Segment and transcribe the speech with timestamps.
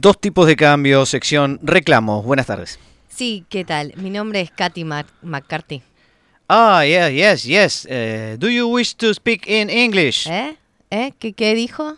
[0.00, 2.24] Dos tipos de cambio, sección reclamos.
[2.24, 2.78] Buenas tardes.
[3.08, 3.92] Sí, ¿qué tal?
[3.96, 5.82] Mi nombre es Katy McCarthy.
[6.48, 7.84] Ah, yeah, yes, yes.
[7.90, 10.28] Uh, do you wish to speak in English?
[10.28, 10.56] ¿Eh?
[10.90, 11.12] ¿Eh?
[11.18, 11.96] ¿Qué, qué dijo?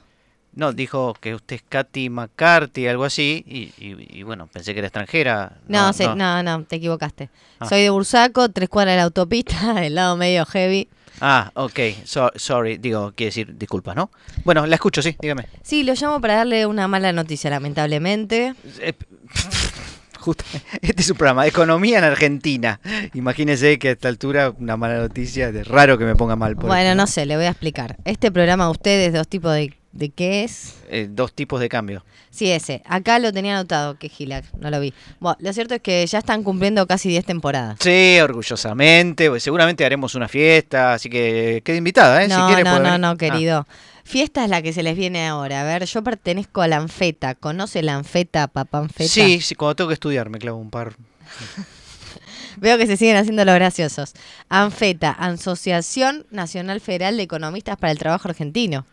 [0.54, 4.78] No, dijo que usted es Katy McCarthy, algo así, y, y- y bueno, pensé que
[4.80, 5.58] era extranjera.
[5.68, 7.28] No, no, no, te equivocaste.
[7.60, 7.68] Ah.
[7.68, 10.88] Soy de Bursaco, tres cuadras de la autopista, del lado medio heavy.
[11.20, 14.10] Ah, ok, so- sorry, digo, quiere decir disculpas, ¿no?
[14.44, 15.46] Bueno, la escucho, sí, dígame.
[15.62, 18.54] Sí, lo llamo para darle una mala noticia, lamentablemente.
[18.80, 18.94] Eh,
[20.20, 20.44] Justo,
[20.82, 22.78] este es un programa economía en Argentina.
[23.14, 26.56] Imagínese que a esta altura una mala noticia, de raro que me ponga mal.
[26.56, 27.96] por Bueno, esto, no sé, le voy a explicar.
[28.04, 29.74] Este programa a ustedes, dos tipos de...
[29.92, 30.76] ¿De qué es?
[30.88, 32.04] Eh, dos tipos de cambio.
[32.30, 32.80] Sí, ese.
[32.86, 34.94] Acá lo tenía anotado, que gilac, no lo vi.
[35.18, 37.76] Bueno, lo cierto es que ya están cumpliendo casi 10 temporadas.
[37.80, 39.28] Sí, orgullosamente.
[39.28, 42.28] pues, Seguramente haremos una fiesta, así que quede invitada, ¿eh?
[42.28, 43.66] No, si quiere no, no, no, Ah, querido.
[44.04, 45.60] Fiesta es la que se les viene ahora.
[45.60, 47.34] A ver, yo pertenezco a la Anfeta.
[47.34, 49.10] ¿Conoce la Anfeta, papá Anfeta?
[49.10, 50.94] sí, sí, cuando tengo que estudiar me clavo un par.
[52.56, 54.12] Veo que se siguen haciendo los graciosos.
[54.48, 58.86] ANFETA, Asociación Nacional Federal de Economistas para el Trabajo Argentino.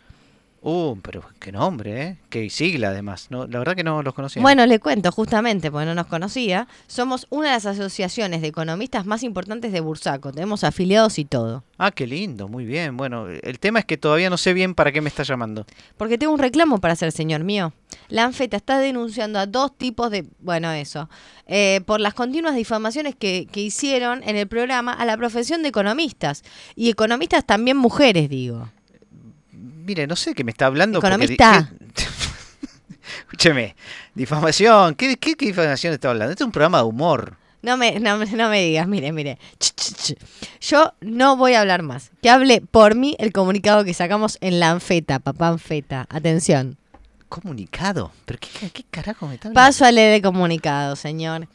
[0.61, 2.17] Uh, pero qué nombre, ¿eh?
[2.29, 3.27] Qué sigla además.
[3.29, 4.41] No, la verdad que no los conocía.
[4.41, 6.67] Bueno, le cuento justamente, porque no nos conocía.
[6.87, 10.31] Somos una de las asociaciones de economistas más importantes de Bursaco.
[10.31, 11.63] Tenemos afiliados y todo.
[11.77, 12.97] Ah, qué lindo, muy bien.
[12.97, 15.65] Bueno, el tema es que todavía no sé bien para qué me está llamando.
[15.95, 17.71] Porque tengo un reclamo para hacer, señor mío.
[18.09, 21.09] La ANFETA está denunciando a dos tipos de, bueno, eso,
[21.45, 25.69] eh, por las continuas difamaciones que, que hicieron en el programa a la profesión de
[25.69, 26.43] economistas.
[26.75, 28.69] Y economistas también mujeres, digo.
[29.87, 30.99] Mire, no sé qué me está hablando.
[30.99, 31.71] Economista.
[31.95, 32.03] ¿qué-
[33.21, 33.75] Escúcheme,
[34.13, 34.95] difamación.
[34.95, 36.31] ¿Qué, qué, qué difamación está hablando?
[36.31, 37.37] Este es un programa de humor.
[37.61, 39.39] No me, no, me- no me digas, mire, mire.
[39.59, 40.15] Ch, ch, ch.
[40.59, 42.11] Yo no voy a hablar más.
[42.21, 46.05] Que hable por mí el comunicado que sacamos en la Anfeta, papá Anfeta.
[46.09, 46.77] Atención.
[47.29, 48.11] ¿Comunicado?
[48.25, 49.65] ¿Pero qué, qué carajo me está hablando?
[49.67, 51.47] Paso a leer el comunicado, señor.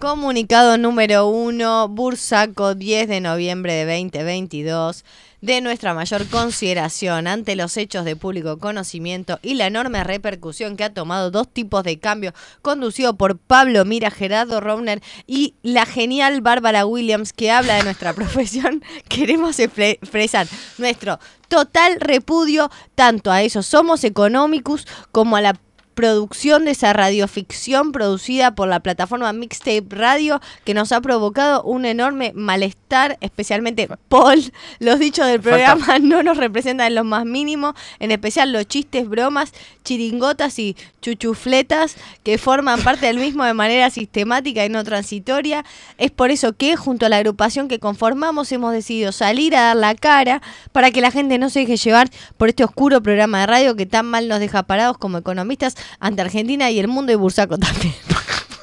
[0.00, 5.04] Comunicado número uno, Bursaco, 10 de noviembre de 2022.
[5.42, 10.84] De nuestra mayor consideración ante los hechos de público conocimiento y la enorme repercusión que
[10.84, 16.40] ha tomado dos tipos de cambio conducido por Pablo Mira, Gerardo Rovner y la genial
[16.40, 20.46] Bárbara Williams que habla de nuestra profesión, queremos expre- expresar
[20.78, 21.18] nuestro
[21.48, 25.54] total repudio tanto a esos somos económicos como a la
[26.00, 31.84] producción de esa radioficción producida por la plataforma Mixtape Radio que nos ha provocado un
[31.84, 34.50] enorme malestar, especialmente Paul.
[34.78, 38.66] Los dichos del Falta- programa no nos representan en lo más mínimo, en especial los
[38.66, 39.52] chistes, bromas,
[39.84, 45.66] chiringotas y chuchufletas que forman parte del mismo de manera sistemática y no transitoria.
[45.98, 49.76] Es por eso que junto a la agrupación que conformamos hemos decidido salir a dar
[49.76, 50.40] la cara
[50.72, 53.84] para que la gente no se deje llevar por este oscuro programa de radio que
[53.84, 57.94] tan mal nos deja parados como economistas ante Argentina y el mundo y Bursaco también.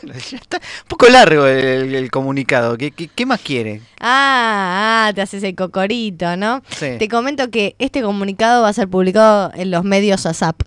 [0.02, 2.78] Bueno, ya está un poco largo el, el comunicado.
[2.78, 3.82] ¿Qué, qué, qué más quiere?
[4.00, 6.62] Ah, ah, te haces el cocorito, ¿no?
[6.70, 6.98] Sí.
[7.00, 10.62] Te comento que este comunicado va a ser publicado en los medios ASAP.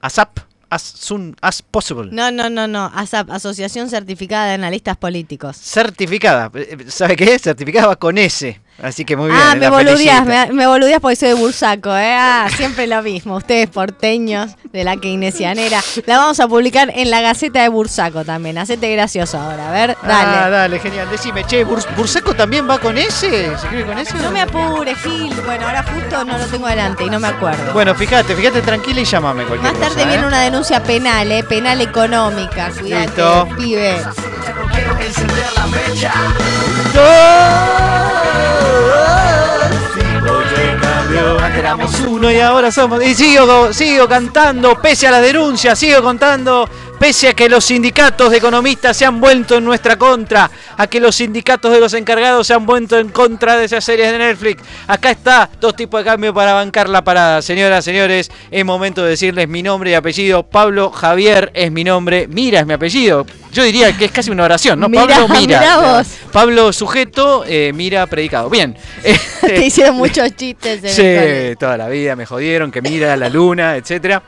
[0.00, 0.40] ASAP,
[0.70, 2.08] as soon as possible.
[2.12, 5.56] No, no, no, no, ASAP, Asociación Certificada de Analistas Políticos.
[5.56, 6.50] Certificada.
[6.54, 7.38] Eh, ¿Sabe qué?
[7.38, 8.60] Certificada va con S.
[8.80, 9.40] Así que muy bien.
[9.42, 10.24] ah, me felicito.
[10.24, 12.14] me, me boludeás porque soy de Bursaco, ¿eh?
[12.16, 13.36] Ah, siempre lo mismo.
[13.36, 15.80] Ustedes porteños de la keynesianera.
[16.06, 18.56] La vamos a publicar en la Gaceta de Bursaco también.
[18.56, 20.36] Hacete gracioso ahora, a ver, dale.
[20.36, 21.08] Ah, dale, genial.
[21.10, 23.28] Decime, che, Burs- ¿Bursaco también va con S?
[23.28, 24.14] ¿Se escribe con S?
[24.18, 25.34] No me apures, Gil.
[25.44, 27.72] Bueno, ahora justo no lo tengo delante y no me acuerdo.
[27.72, 30.26] Bueno, fíjate, fíjate tranquila y llámame cualquier Más tarde cosa, viene ¿eh?
[30.28, 31.42] una denuncia penal, ¿eh?
[31.42, 32.70] Penal económica.
[32.80, 33.48] Listo.
[33.56, 33.96] pibe.
[33.98, 35.16] Antes
[41.58, 43.02] éramos uno y ahora somos.
[43.02, 48.30] Y sigo, sigo cantando, pese a la denuncia, sigo contando, pese a que los sindicatos
[48.30, 52.46] de economistas se han vuelto en nuestra contra, a que los sindicatos de los encargados
[52.46, 54.62] se han vuelto en contra de esas series de Netflix.
[54.86, 57.42] Acá está, dos tipos de cambio para bancar la parada.
[57.42, 60.42] Señoras, señores, es momento de decirles mi nombre y apellido.
[60.42, 63.26] Pablo Javier es mi nombre, Mira es mi apellido.
[63.52, 64.88] Yo diría que es casi una oración, ¿no?
[64.88, 65.60] Mirá, Pablo Mira.
[65.60, 66.06] mirá vos.
[66.32, 68.50] Pablo sujeto, eh, Mira predicado.
[68.50, 68.76] Bien.
[69.40, 71.50] Te hicieron muchos chistes en el.
[71.52, 74.22] Sí, toda la vida me jodieron, que mira la luna, etcétera.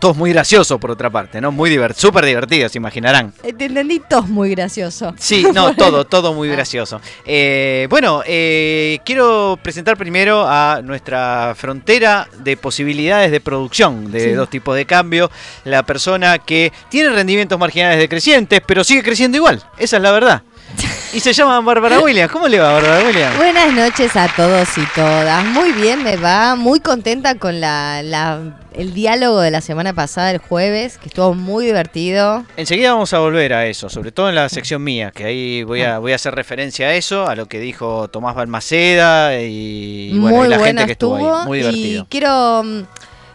[0.00, 1.52] Todo es muy gracioso por otra parte, ¿no?
[1.52, 3.32] Muy divertido, súper divertido, se imaginarán.
[3.42, 5.14] Te entendí todo muy gracioso.
[5.18, 7.00] Sí, no, todo, todo muy gracioso.
[7.26, 14.30] Eh, bueno, eh, quiero presentar primero a nuestra frontera de posibilidades de producción de Sí.
[14.32, 15.30] dos tipos de cambio.
[15.64, 19.62] La persona que tiene rendimientos marginales decrecientes, pero sigue creciendo igual.
[19.76, 20.42] Esa es la verdad.
[21.12, 22.30] Y se llama Bárbara Williams.
[22.30, 23.36] ¿Cómo le va, Bárbara Williams?
[23.36, 25.44] Buenas noches a todos y todas.
[25.44, 26.54] Muy bien, me va.
[26.54, 28.40] Muy contenta con la, la-
[28.74, 32.44] el diálogo de la semana pasada, el jueves, que estuvo muy divertido.
[32.56, 35.82] Enseguida vamos a volver a eso, sobre todo en la sección mía, que ahí voy
[35.82, 40.36] a, voy a hacer referencia a eso, a lo que dijo Tomás Balmaceda y, bueno,
[40.36, 41.36] muy y la gente que estuvo estuvo.
[41.40, 41.46] ahí.
[41.48, 42.02] Muy divertido.
[42.04, 42.82] Y quiero, mm,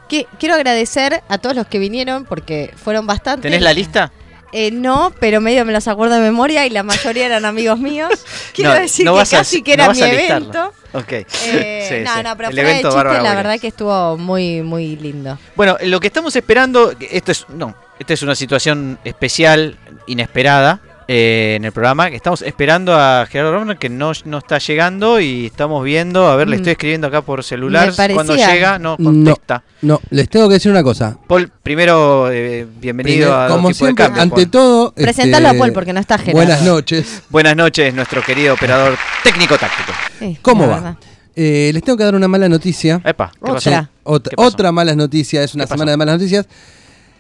[0.08, 3.42] que- quiero agradecer a todos los que vinieron porque fueron bastantes.
[3.44, 4.14] ¿Tenés la lista?
[4.58, 8.10] Eh, no, pero medio me los acuerdo de memoria y la mayoría eran amigos míos.
[8.54, 10.74] Quiero No, decir no que a- casi que no era vas mi evento.
[10.94, 11.12] Ok.
[11.12, 12.24] Eh, Sí, no, sí.
[12.24, 15.38] no, pero El fuera de evento chiste, la verdad que estuvo muy, muy lindo.
[15.58, 21.54] Bueno, lo que estamos esperando, esto es, no, esta es una situación especial, inesperada eh,
[21.58, 22.08] en el programa.
[22.08, 26.48] Estamos esperando a Gerardo Romner que no, no está llegando y estamos viendo, a ver,
[26.48, 26.60] le Mm.
[26.60, 27.94] estoy escribiendo acá por celular.
[28.14, 29.06] Cuando llega, no No.
[29.06, 29.64] contesta.
[29.82, 31.18] No, les tengo que decir una cosa.
[31.28, 34.50] Paul, primero, eh, bienvenido Primero, a como siempre, Cambio, ante Paul.
[34.50, 34.92] todo.
[34.94, 36.38] Presentalo a este, Paul porque no está Gerardo.
[36.40, 37.24] Buenas noches.
[37.30, 39.92] Buenas noches, nuestro querido operador técnico-táctico.
[40.20, 40.98] Sí, ¿Cómo va?
[41.36, 43.02] Eh, les tengo que dar una mala noticia.
[43.04, 43.70] Epa, ¿qué pasó?
[43.70, 43.90] Otra.
[44.04, 44.48] Otra, ¿Qué pasó?
[44.48, 46.48] otra mala noticia, es una semana de malas noticias.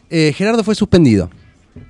[0.10, 1.30] Eh, Gerardo fue suspendido.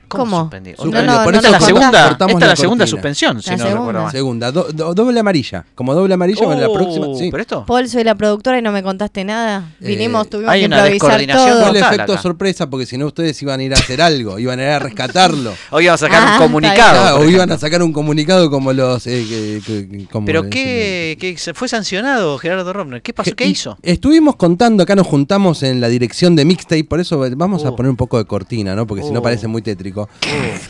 [0.08, 0.42] ¿Cómo?
[0.42, 0.78] suspendido?
[0.86, 3.42] No, Esta- no, Por no esta es la segunda, esta es la la segunda suspensión,
[3.42, 3.80] si La no segunda.
[3.82, 4.12] recuerdo mal.
[4.12, 5.66] Segunda, do- do- doble amarilla.
[5.76, 7.08] Como doble amarilla, bueno, la Uh, próxima.
[7.18, 7.30] Sí.
[7.32, 7.66] ¿Pero esto?
[7.66, 9.72] Paul, soy la productora y no me contaste nada.
[9.82, 11.70] Eh, Vinimos, tuvimos hay que una improvisar todo.
[11.70, 12.22] El efecto acá.
[12.22, 14.80] sorpresa porque si no ustedes iban a ir a hacer algo, iban a ir a
[14.80, 15.54] rescatarlo.
[15.72, 17.04] Hoy vamos a sacar Ah, un comunicado.
[17.04, 19.06] Ah, o iban a sacar un comunicado como los.
[19.08, 23.02] eh, que- que- como Pero qué, qué- se fue sancionado Gerardo Romner.
[23.02, 23.32] ¿Qué pasó?
[23.36, 23.78] ¿Qué hizo?
[23.82, 27.76] Estuvimos contando, acá nos juntamos en la dirección de Mixtape, por eso vamos a Oh.
[27.76, 28.86] poner un poco de cortina, ¿no?
[28.88, 29.24] Porque si no Oh.
[29.24, 29.95] parece muy tétrico.
[30.04, 30.08] Uh,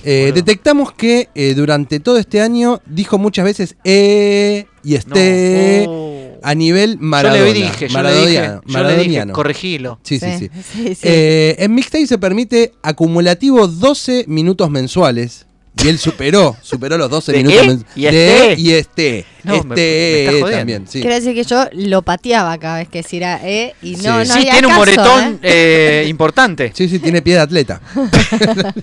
[0.03, 4.97] Eh, detectamos que eh, durante todo este año dijo muchas veces eh y No.
[4.97, 6.39] este Oh.
[6.43, 7.39] a nivel Maradona.
[7.39, 9.33] Yo le dije, yo le dije, maradoniano, yo le dije, maradoniano.
[9.33, 9.99] corregilo.
[10.03, 10.49] Sí, sí, sí.
[10.73, 10.99] sí, sí.
[11.01, 15.47] Eh, en Mixtape se permite acumulativo 12 minutos mensuales.
[15.83, 18.61] Y él superó, superó los 12 De minutos y de este.
[18.61, 19.25] y este.
[19.43, 20.57] No, me- este me jodiendo.
[20.57, 21.01] también, sí.
[21.01, 24.07] Quiero decir que yo lo pateaba cada vez que decía eh y no, Sí.
[24.07, 26.01] no sí, había tiene un caso, moretón ¿eh?
[26.03, 26.71] eh, importante.
[26.73, 27.81] Sí, sí, tiene pie de atleta.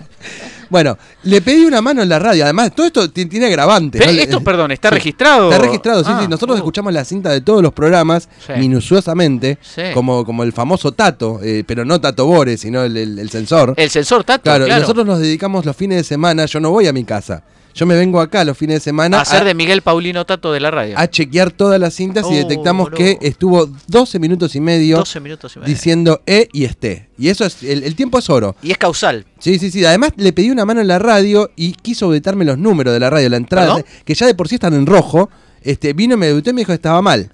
[0.72, 2.44] bueno, le pedí una mano en la radio.
[2.44, 3.98] Además, todo esto ti- tiene agravante.
[3.98, 4.04] ¿no?
[4.06, 4.94] Esto, perdón, ¿está Sí.
[4.94, 5.50] registrado?
[5.52, 6.28] Está registrado, sí, Ah, sí.
[6.28, 6.58] Nosotros uh.
[6.60, 8.54] escuchamos la cinta de todos los programas Sí.
[8.58, 9.82] minuciosamente, Sí.
[9.94, 13.74] como, como el famoso Tato, eh, pero no Tato Bores, sino el, el- el sensor.
[13.76, 14.80] El sensor Tato, claro, claro.
[14.80, 17.42] nosotros nos dedicamos los fines de semana, yo no voy a mi casa.
[17.74, 20.60] Yo me vengo acá los fines de semana a hacer de Miguel Paulino Tato de
[20.60, 20.98] la radio.
[20.98, 22.96] a chequear todas las cintas y Oh, detectamos boludo.
[22.98, 25.68] que estuvo 12 minutos y medio 12 minutos y medio.
[25.74, 27.08] diciendo E y este.
[27.18, 28.56] Y eso es, el, el tiempo es oro.
[28.62, 29.24] Y es causal.
[29.38, 29.84] Sí, sí, sí.
[29.84, 33.10] Además le pedí una mano en la radio y quiso auditarme los números de la
[33.10, 33.84] radio, la entrada, ¿Perdón?
[34.04, 35.30] que ya de por sí están en rojo.
[35.62, 37.30] Este, vino, me auditó y me dijo que estaba mal.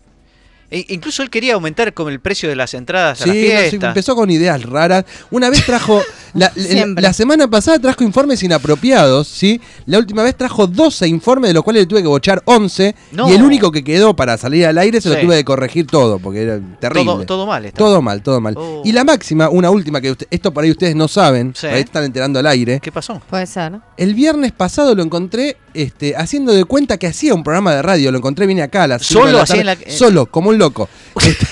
[0.71, 3.43] E- incluso él quería aumentar como el precio de las entradas a Sí, las no,
[3.43, 3.89] sí, fiestas.
[3.89, 5.05] empezó con ideas raras.
[5.31, 6.03] Una vez trajo,
[6.35, 7.03] la, la- Siempre.
[7.03, 9.61] la semana pasada trajo informes inapropiados, ¿sí?
[9.87, 12.95] La última vez trajo 12 informes, de los cuales le tuve que bochar 11.
[13.13, 13.31] No.
[13.31, 16.19] Y el único que quedó para salir al aire se lo tuve que corregir todo,
[16.19, 17.05] porque era terrible.
[17.13, 17.65] todo, todo mal.
[17.65, 17.79] está.
[17.79, 18.55] Todo mal, todo mal.
[18.57, 18.83] Oh.
[18.85, 21.67] Y la máxima, una última que usted- esto por ahí ustedes no saben, Sí.
[21.67, 22.79] por ahí están enterando al aire.
[22.81, 23.21] ¿Qué pasó?
[23.31, 23.83] Puede ser, ¿no?
[23.97, 28.11] El viernes pasado lo encontré este, haciendo de cuenta que hacía un programa de radio.
[28.11, 30.58] Lo encontré, vine acá a las ¿Solo de la así en la- Solo, como un
[30.59, 30.89] loco.
[31.21, 31.47] Este,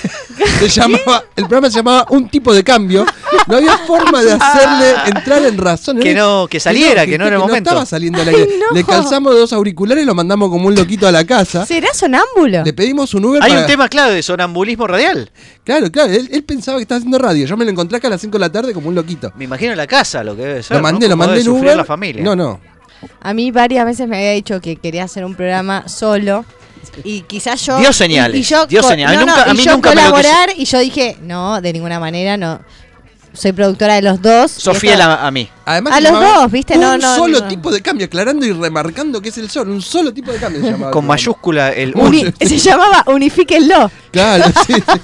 [0.59, 3.05] se llamaba, el programa se llamaba Un tipo de cambio.
[3.47, 5.99] No había forma de hacerle entrar en razón.
[5.99, 7.69] Que no- que saliera, que no era el momento.
[7.69, 8.47] estaba saliendo al aire.
[8.51, 8.75] Ay, no.
[8.75, 11.65] Le calzamos dos auriculares y lo mandamos como un loquito a la casa.
[11.65, 12.63] ¿Será sonámbulo?
[12.63, 15.31] Le pedimos un Uber Hay para- un tema claro de sonambulismo radial.
[15.63, 16.11] Claro, claro.
[16.11, 17.45] Él, él pensaba que estaba haciendo radio.
[17.45, 19.31] Yo me lo encontré acá a las 5 de la tarde como un loquito.
[19.35, 20.77] Me imagino en la casa lo que debe ser.
[20.77, 21.11] Lo mandé, ¿no?
[21.11, 21.77] lo mandé en Uber.
[21.77, 22.23] la familia.
[22.23, 22.59] No, no.
[23.21, 26.45] A mí varias veces me había dicho que quería hacer un programa solo.
[27.03, 27.77] Y quizás yo.
[27.79, 29.19] Dio señales, Y, y yo, dio señales.
[29.19, 31.61] no, no, Nunca- a y mí yo nunca me lo colaborar y yo dije, no,
[31.61, 32.59] de ninguna manera, no.
[33.33, 34.51] Soy productora de los dos.
[34.55, 35.47] y esto- fiel a, a mí.
[35.63, 36.73] Además, A los dos, ¿viste?
[36.73, 37.47] Un No, no, solo no.
[37.47, 39.69] tipo de cambio, aclarando y remarcando que es el sol.
[39.69, 40.89] Un solo tipo de cambio se llamaba.
[40.91, 42.33] Con mayúscula el Uni- un.
[42.47, 43.91] se llamaba Unifíquenlo.
[44.11, 44.99] Claro, sí, sí.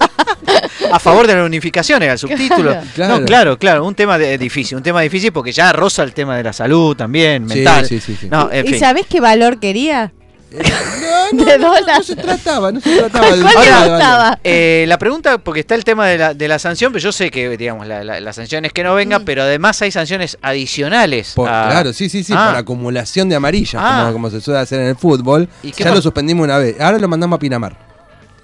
[0.92, 2.72] A favor de la unificación era el subtítulo.
[2.72, 2.88] Claro.
[2.96, 3.20] Claro.
[3.20, 3.86] No, claro, claro.
[3.86, 4.77] Un tema de- difícil.
[4.77, 7.86] Un tema difícil porque ya roza el tema de la salud también, Sí, mental.
[7.86, 8.30] sí, sí, sí.
[8.32, 8.80] No, en ¿Y fin.
[8.80, 10.12] sabés qué valor quería?
[10.53, 11.98] No, no, De no, no, dólar.
[11.98, 13.89] no se trataba, no se trataba ¿Cuál del valor.
[13.89, 14.39] gustaba?
[14.43, 17.31] Eh, la pregunta, porque está el tema de la, de la sanción, pero yo sé
[17.31, 19.25] que, digamos, la, la- la sanción es que no venga, Mm.
[19.25, 21.33] pero además hay sanciones adicionales.
[21.33, 22.50] Por- a- claro, sí, sí, sí, Ah.
[22.50, 24.01] por acumulación de amarillas, Ah.
[24.01, 25.50] como, como se suele hacer en el fútbol.
[25.63, 26.79] ¿Y qué Ya lo suspendimos una vez.
[26.79, 27.75] Ahora lo mandamos a Pinamar.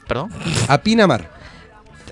[0.07, 0.31] Perdón.
[0.67, 1.29] A Pinamar.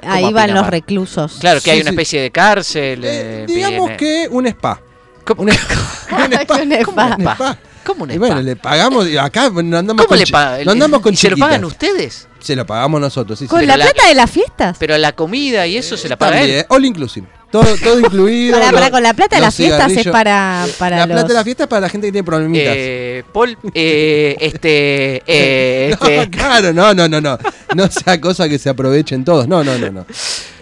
[0.04, 1.38] Ahí ¿Cómo van los reclusos.
[1.40, 1.96] Claro, que hay una sí.
[1.96, 3.04] especie de cárcel.
[3.04, 3.10] Eh,
[3.42, 4.80] eh, digamos que un spa.
[5.26, 6.56] ¿Cómo, Un, un spa.
[6.62, 7.16] Un spa.
[7.18, 7.58] Un spa.
[7.88, 8.44] ¿Cómo un Y bueno, spa?
[8.44, 10.66] le pagamos, y acá no andamos ¿Cómo con le pagan?
[10.66, 12.28] no andamos con ¿Y se lo pagan ustedes?
[12.40, 13.50] Se lo pagamos nosotros, sí, sí.
[13.50, 14.76] Con Pero la la- plata de las fiestas.
[14.80, 16.66] Pero la comida y eso se la paga También, él.
[16.70, 17.28] all inclusive.
[17.62, 18.54] Todo, todo incluido.
[18.58, 21.14] Para, los- para, con la plata de las fiestas es para, para La los...
[21.16, 22.74] plata de la fiesta es para la gente que tiene problemitas.
[22.76, 27.38] Eh, Paul, eh, este, eh, No, este, claro, no, no, no, no.
[27.76, 29.48] No sea cosa que se aprovechen todos.
[29.48, 30.06] No, no, no, no.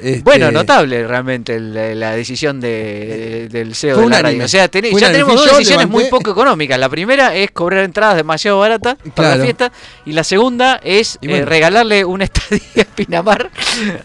[0.02, 4.44] Este, Bueno, notable realmente el- la decisión de- del CEO de la radio.
[4.44, 6.80] O sea, ten- Fue ya tenemos dos decisiones levanté- muy poco económicas.
[6.80, 9.72] La primera es cobrar entradas demasiado baratas para la fiesta.
[10.06, 11.38] Y la segunda es bueno.
[11.38, 13.50] eh, regalarle una estadía a Pinamar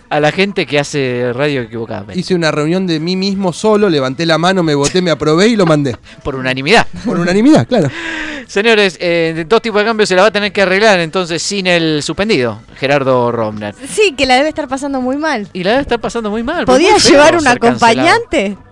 [0.08, 2.20] a la gente que hace radio equivocadamente.
[2.20, 5.56] Hice una reunión de mí mismo solo, levanté la mano, me voté, me aprobé y
[5.56, 5.96] lo mandé.
[6.22, 6.86] Por unanimidad.
[7.04, 7.90] Por unanimidad, claro.
[8.46, 11.66] Señores, eh, dos tipos de cambios se la va a tener que arreglar entonces sin
[11.66, 13.74] el suspendido, Gerardo Romner.
[13.88, 15.48] Sí, que la debe estar pasando muy mal.
[15.52, 16.64] Y la debe estar pasando muy mal.
[16.64, 18.56] ¿Podía muy llevar un acompañante?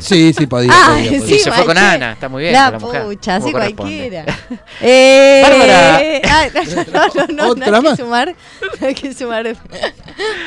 [0.00, 0.70] Sí, sí, podía.
[0.72, 1.26] Ah, podía, podía.
[1.26, 1.76] Sí, se fue con.
[1.76, 2.54] Ana, está muy bien.
[2.54, 4.24] La con la mujer, pucha, así cualquiera.
[4.80, 6.20] Eh, Bárbara.
[6.24, 7.96] ah, no, no, no, no, ¿Otra no hay más?
[7.96, 8.34] que sumar.
[8.80, 9.46] No hay que sumar.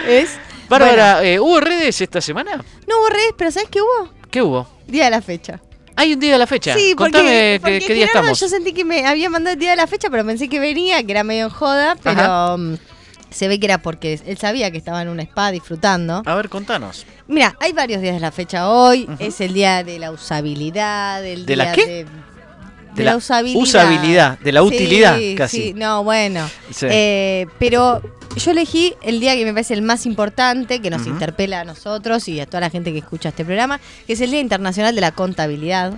[0.07, 0.39] Es.
[0.69, 2.57] Bárbara, eh, ¿hubo redes esta semana?
[2.87, 4.09] no hubo redes, pero ¿sabes qué hubo?
[4.31, 4.67] ¿Qué hubo?
[4.87, 5.59] Día de la fecha.
[5.95, 6.73] Hay un día de la fecha.
[6.73, 8.39] Sí, porque, Contame porque qué, qué día estamos.
[8.39, 11.03] yo sentí que me había mandado el día de la fecha, pero pensé que venía,
[11.03, 12.57] que era medio en joda, pero Ajá.
[12.57, 12.77] mm,
[13.29, 16.23] se ve que era porque él sabía que estaba en un spa disfrutando.
[16.25, 17.05] A ver, contanos.
[17.27, 19.07] Mira, hay varios días de la fecha hoy.
[19.19, 21.85] Es el día de la usabilidad, el ¿De día la qué?
[21.85, 22.05] de,
[22.95, 25.57] De la usabilidad, de la Sí, utilidad, casi.
[25.61, 26.49] Sí, no, bueno.
[26.71, 26.87] Sí.
[26.89, 28.01] Eh, pero
[28.37, 32.27] yo elegí el día que me parece el más importante, que nos interpela a nosotros
[32.27, 35.01] y a toda la gente que escucha este programa, que es el Día Internacional de
[35.01, 35.93] la Contabilidad.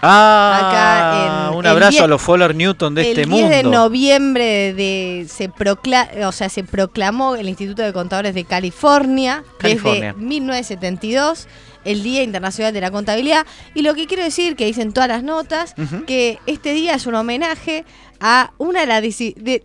[0.00, 3.48] Ah, Acá en- un el abrazo a los Fuller Newton de el este 10 mundo.
[3.48, 9.42] de noviembre de, se, procla- o sea, se proclamó el Instituto de Contadores de California,
[9.58, 10.12] California.
[10.12, 11.48] desde 1972
[11.84, 13.44] el Día Internacional de la Contabilidad.
[13.74, 15.74] Y lo que quiero decir, que dicen todas las notas,
[16.06, 17.84] que este día es un homenaje
[18.20, 19.62] a una de las de-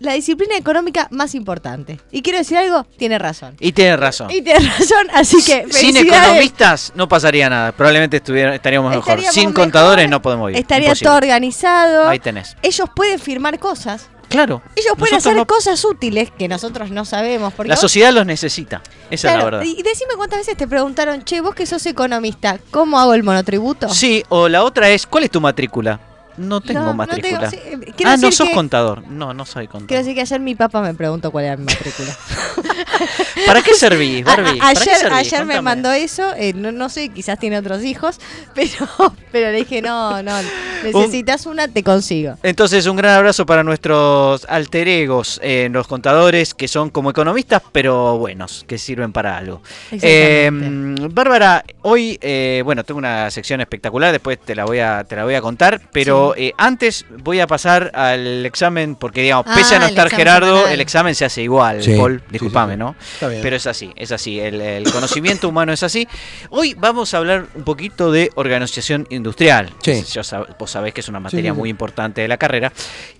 [0.00, 2.00] la disciplina económica más importante.
[2.10, 3.54] Y quiero decir algo, tiene razón.
[3.60, 4.30] Y tiene razón.
[4.30, 7.72] Y tiene razón, así que Sin economistas no pasaría nada.
[7.72, 9.02] Probablemente estaríamos mejor.
[9.08, 10.60] Estaríamos Sin mejor, contadores no podemos vivir.
[10.60, 11.06] Estaría Imposible.
[11.08, 12.08] todo organizado.
[12.08, 12.56] Ahí tenés.
[12.62, 14.08] Ellos pueden firmar cosas.
[14.28, 14.62] Claro.
[14.76, 17.52] Ellos pueden hacer no- cosas útiles que nosotros no sabemos.
[17.52, 18.80] Porque La vos- sociedad los necesita.
[19.10, 19.62] Esa Claro, es la verdad.
[19.78, 23.88] Y decime cuántas veces te preguntaron, che, vos que sos economista, ¿cómo hago el monotributo?
[23.88, 25.98] Sí, o la otra es, ¿cuál es tu matrícula?
[26.40, 27.50] No tengo No, no matrícula.
[27.50, 27.56] tengo, sí,
[27.86, 29.06] eh, ah, no sos que- contador.
[29.06, 29.88] No, no soy contador.
[29.88, 32.16] Quiero decir que ayer mi papá me preguntó cuál era mi matrícula.
[33.46, 34.58] ¿Para qué servís, A- a- Barbie?
[34.58, 35.18] ¿Para qué ayer servís?
[35.32, 38.18] ayer me mandó eso, eh, no, no sé, quizás tiene otros hijos,
[38.54, 38.88] pero,
[39.32, 40.32] pero le dije, no, no,
[40.84, 42.36] necesitas una, te consigo.
[42.42, 47.62] Entonces, un gran abrazo para nuestros alter egos, eh, los contadores que son como economistas,
[47.72, 49.62] pero buenos, que sirven para algo.
[49.92, 51.08] Eh, Exactamente.
[51.12, 55.24] Bárbara, hoy, eh, bueno, tengo una sección espectacular, después te la voy a, te la
[55.24, 59.76] voy a contar, pero eh, antes voy a pasar al examen, porque digamos, Ah, pese
[59.76, 60.72] a no el estar Gerardo, semanal.
[60.74, 62.96] el examen se hace igual, Sí, Paul, sí, disculpame, sí, ¿no?
[63.14, 63.42] Está bien.
[63.42, 66.06] Pero es así, es así, el, el conocimiento humano es así.
[66.50, 69.70] Hoy vamos a hablar un poquito de organización industrial.
[69.82, 70.02] Sí.
[70.12, 71.58] Yo sab- vos sabés que es una materia sí, sí.
[71.58, 72.72] muy importante de la carrera,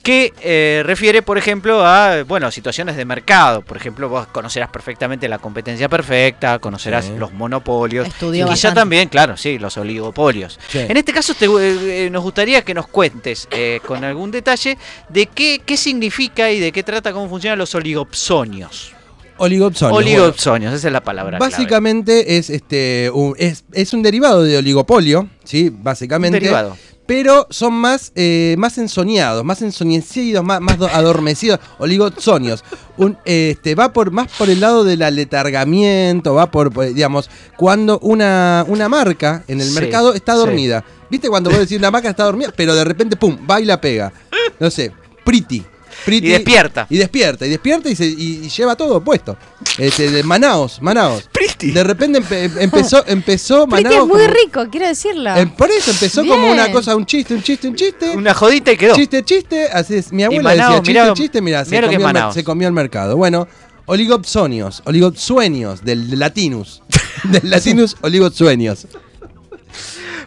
[0.02, 3.62] que eh, refiere, por ejemplo, a bueno, situaciones de mercado.
[3.62, 7.12] Por ejemplo, vos conocerás perfectamente la competencia perfecta, conocerás Sí.
[7.18, 8.80] los monopolios, Estudió y quizá bastante.
[8.80, 10.58] también, claro, sí, los oligopolios.
[10.68, 10.78] Sí.
[10.80, 14.76] En este caso te- eh, eh, nos gustaría que nos cuentes eh, con algún detalle
[15.08, 18.92] de qué, qué significa y de qué trata, cómo funcionan los oligopsonios.
[19.40, 19.92] Oligopsonios.
[20.04, 20.08] bueno.
[20.22, 21.38] Oligopsonios, esa es la palabra.
[21.38, 21.50] clave.
[21.52, 26.38] Básicamente es este un, es, es un derivado de oligopolio, sí, Un básicamente.
[26.40, 26.76] derivado.
[27.06, 32.62] Pero son más, eh, más ensoñados, más ensoñecidos, más, más do- adormecidos, oligopsonios.
[32.98, 38.64] Un, este, va por más por el lado del aletargamiento, va por, digamos, cuando una,
[38.68, 40.38] una marca en el Sí, mercado está sí.
[40.38, 40.84] dormida.
[41.10, 42.52] ¿Viste cuando vos decís una marca está dormida?
[42.56, 44.12] Pero de repente, pum, va y la pega.
[44.60, 44.92] No sé,
[45.24, 45.64] Pretty.
[46.04, 46.86] Pretty Y despierta.
[46.90, 49.36] Y despierta, y despierta y, se, y- y lleva todo puesto.
[49.78, 51.28] Este, de Manaos, Manaos.
[51.32, 51.70] Pretty.
[51.72, 54.02] De repente empe- empezó, empezó Pretty Manaos.
[54.02, 55.34] es muy como- rico, quiero decirlo.
[55.36, 56.52] em- por eso empezó como Bien.
[56.54, 58.10] una cosa, un chiste, un chiste, un chiste.
[58.10, 58.94] Una jodita y quedó.
[58.94, 59.68] Chiste, chiste.
[59.72, 60.12] Así es.
[60.12, 61.40] Mi abuela Manaos, decía chiste, mirá- chiste.
[61.42, 63.16] Mira, se, mirá es comió el se comió el mercado.
[63.16, 63.46] Bueno,
[63.86, 66.82] oligopsonios, oligopsueños, del, del latinus.
[67.24, 68.86] del latinus, oligopsueños.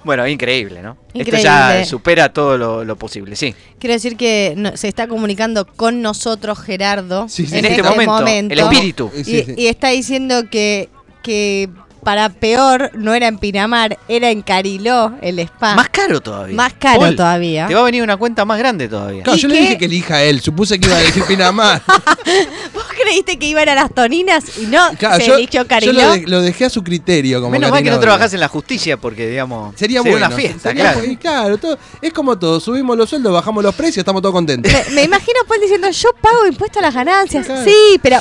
[0.03, 0.97] Bueno, increíble, ¿no?
[1.13, 3.55] Esto ya supera todo lo, lo posible, sí.
[3.79, 7.83] Quiero decir que no- se está comunicando con nosotros Gerardo Sí, sí, en, en este,
[7.83, 9.11] momento, el espíritu.
[9.13, 9.53] Sí, Y, sí.
[9.57, 10.89] y está diciendo que,
[11.21, 11.69] que
[12.03, 15.75] para peor no era en Pinamar, era en Cariló, el spa.
[15.75, 16.55] Más caro todavía.
[16.55, 17.67] Más caro Paul, todavía.
[17.67, 19.23] Te va a venir una cuenta más grande todavía.
[19.23, 19.61] Claro, ¿Y yo le qué?
[19.61, 20.41] dije que elija él.
[20.41, 21.81] Supuse que iba a decir Pinamar.
[22.73, 25.61] ¿Vos creíste que iba a ir a las toninas y no Claro, se yo, eligió
[25.63, 25.93] yo Cariló?
[25.93, 27.39] lo, de- lo dejé a su criterio.
[27.39, 30.17] Como Menos mal que no trabajás en la justicia porque, digamos, Sería, bueno.
[30.17, 30.97] una fiesta, sería claro.
[30.99, 31.13] bueno.
[31.13, 32.59] Y claro, todo- es como todo.
[32.59, 34.71] Subimos los sueldos, bajamos los precios, estamos todos contentos.
[34.71, 37.45] Me, me imagino Paul diciendo, yo pago impuesto a las ganancias.
[37.45, 37.63] Claro.
[37.63, 38.17] Sí, pero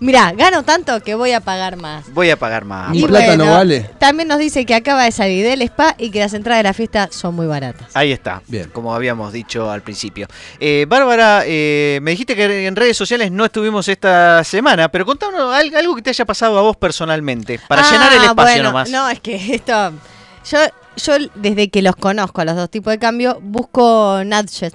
[0.00, 2.12] Mirá, gano tanto que voy a pagar más.
[2.12, 2.90] Voy a pagar más.
[2.90, 3.90] Mi plata no vale.
[3.98, 6.72] También nos dice que acaba de salir del spa y que las entradas de la
[6.74, 7.88] fiesta son muy baratas.
[7.94, 8.70] Ahí está, Bien.
[8.72, 10.28] como habíamos dicho al principio.
[10.60, 15.52] Eh, Bárbara, eh, me dijiste que en redes sociales no estuvimos esta semana, pero contanos
[15.54, 18.62] al- algo que te haya pasado a vos personalmente, para Ah, llenar el espacio bueno,
[18.64, 18.90] nomás.
[18.90, 19.92] No, es que esto.
[20.50, 20.58] Yo,
[20.96, 24.72] yo desde que los conozco a los dos tipos de cambio, busco nudges.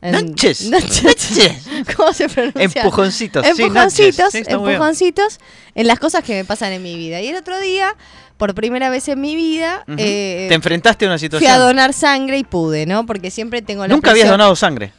[1.96, 2.62] ¿Cómo se pronuncia?
[2.64, 4.32] Empujoncitos, sí, Empujoncitos.
[4.32, 5.38] Sí, empujoncitos
[5.74, 7.20] en las cosas que me pasan en mi vida.
[7.20, 7.94] Y el otro día,
[8.36, 11.52] por primera vez en mi vida, eh, Te enfrentaste a una fui situación.
[11.52, 13.04] a donar sangre y pude, ¿no?
[13.06, 14.92] Porque siempre tengo la Nunca habías presión- donado sangre.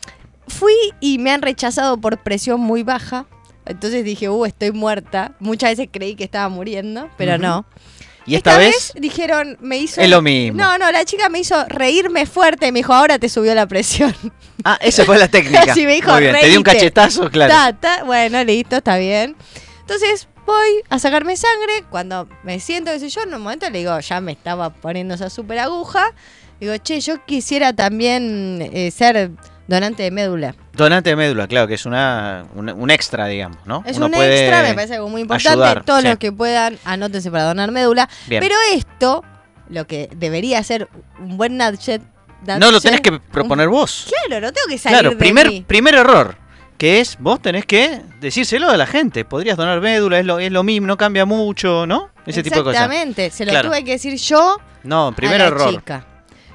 [0.48, 3.26] Fui y me han rechazado por presión muy baja.
[3.66, 5.34] Entonces dije, uh, estoy muerta.
[5.40, 7.66] Muchas veces creí que estaba muriendo, pero no.
[8.26, 10.00] Y esta, vez, dijeron, me hizo.
[10.00, 10.58] Es lo mismo.
[10.58, 13.68] No, no, la chica me hizo reírme fuerte y me dijo, ahora te subió la
[13.68, 14.16] presión.
[14.64, 15.66] Ah, esa fue la técnica.
[15.74, 17.52] Sí, me dijo, Muy bien, te di un cachetazo, claro.
[17.52, 19.36] Ta, ta, bueno, listo, está bien.
[19.80, 21.84] Entonces voy a sacarme sangre.
[21.90, 25.16] Cuando me siento, qué sé yo, en un momento le digo, ya me estaba poniendo
[25.16, 26.14] esa super aguja.
[26.60, 29.32] Digo, che, yo quisiera también eh, ser
[29.68, 30.56] donante de médula.
[30.74, 33.84] Donante de médula, claro, que es una, una- un extra, digamos, ¿no?
[33.86, 35.50] Es Uno un puede extra, me parece algo muy importante.
[35.52, 36.08] ayudar, Todos sí.
[36.10, 38.10] los que puedan, anótense para donar médula.
[38.28, 38.42] Bien.
[38.42, 39.24] Pero esto,
[39.70, 40.88] lo que debería ser
[41.20, 42.02] un buen nudget.
[42.60, 44.08] No lo tenés que proponer vos.
[44.28, 45.64] Claro, no tengo que salir Claro, de primer, mí.
[45.68, 46.36] primer error,
[46.78, 49.24] que es vos tenés que decírselo a la gente.
[49.26, 52.10] Podrías donar médula, es lo, es lo mismo, no cambia mucho, ¿no?
[52.26, 52.82] Ese tipo de cosas.
[52.82, 53.70] Exactamente, se lo Claro.
[53.70, 55.70] tuve que decir yo No, primer a la error.
[55.72, 56.06] chica.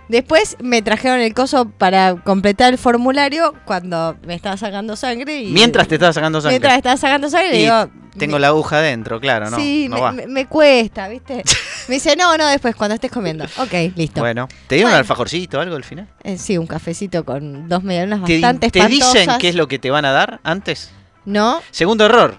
[0.09, 5.43] Después me trajeron el coso para completar el formulario cuando me estaba sacando sangre.
[5.43, 6.53] Y Mientras te estabas sacando sangre.
[6.55, 7.91] Mientras estaba sacando sangre, Y digo.
[8.17, 9.59] Tengo me- la aguja adentro, claro, ¿no?
[9.59, 10.13] sí, no me, va.
[10.13, 11.43] me- me cuesta, ¿viste?
[11.89, 13.45] me dice, no, no, después, cuando estés comiendo.
[13.59, 14.21] Ok, listo.
[14.21, 16.09] Bueno, ¿te dieron un alfajorcito o algo al final?
[16.25, 19.69] Eh, sí, un cafecito con dos medialunas ¿Te, di- bastante te dicen qué es lo
[19.69, 20.91] que te van a dar antes?
[21.27, 21.61] No.
[21.71, 22.39] Segundo error.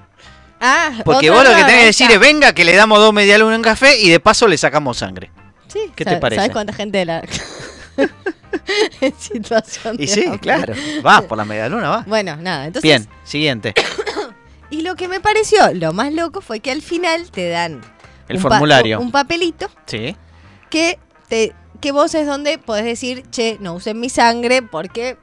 [0.60, 3.58] Ah, Porque vos lo que tenés que decir es venga que le damos dos medialunas
[3.58, 5.30] en café y de paso le sacamos sangre.
[5.86, 6.40] Sí, ¿Qué te ¿sabes- parece?
[6.42, 7.24] ¿Sabes cuánta gente de la.
[9.02, 10.40] en situación Y de sí, hambre?
[10.40, 10.74] claro.
[11.06, 12.04] Va, por la medialuna va.
[12.08, 12.84] Bueno, nada, entonces.
[12.84, 13.74] Bien, siguiente.
[14.70, 17.80] Y lo que me pareció lo más loco fue que al final te dan.
[18.28, 19.00] El un pa- formulario.
[19.00, 20.18] un papelito Sí.
[20.70, 25.16] que te que vos es donde podés decir, che, no usen mi sangre porque...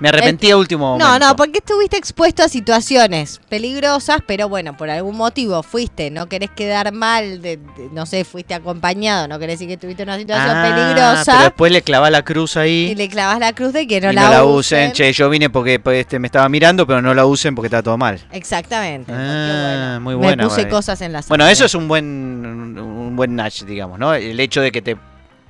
[0.00, 1.18] Me arrepentí a último momento.
[1.18, 6.26] No, no, porque estuviste expuesto a situaciones peligrosas, pero bueno, por algún motivo fuiste, no
[6.28, 10.16] querés quedar mal, de, de- no sé, fuiste acompañado, no querés decir que tuviste una
[10.18, 13.72] situación Ah, Pero peligrosa después le clavás la cruz ahí y le clavas la cruz
[13.72, 14.90] de que no, y la, no la usen.
[14.90, 14.92] usen.
[14.92, 17.82] Che, yo vine porque pues, este, me estaba mirando, pero no la usen porque está
[17.82, 18.20] todo mal.
[18.30, 19.12] Exactamente.
[19.12, 21.22] Ah, bueno, muy buena, Me puse cosas en la.
[21.28, 24.14] Bueno, eso es un buen un buen nudge, digamos, ¿no?
[24.14, 24.96] El hecho de que te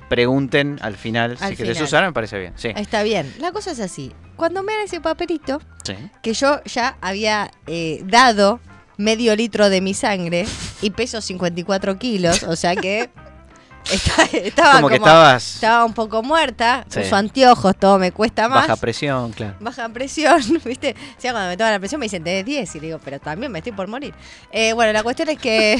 [0.09, 2.53] pregunten al final Al si querés usar me parece bien.
[2.55, 2.69] Sí.
[2.75, 3.33] Está bien.
[3.39, 4.11] La cosa es así.
[4.35, 5.95] Cuando me dan ese papelito, sí.
[6.21, 8.59] que yo ya había eh, dado
[8.97, 10.45] medio litro de mi sangre
[10.81, 13.09] y peso 54 kilos, o sea que
[13.91, 16.99] esta- estaba Como que estabas estaba un poco muerta, Sí.
[17.01, 18.67] uso anteojos, todo me cuesta más.
[18.67, 19.55] baja presión, claro.
[19.59, 20.95] Baja presión, ¿viste?
[21.17, 22.75] O sea, cuando me toman la presión me dicen, tenés 10.
[22.75, 24.13] Y le digo, pero también me estoy por morir.
[24.51, 25.77] Eh, bueno, la cuestión es que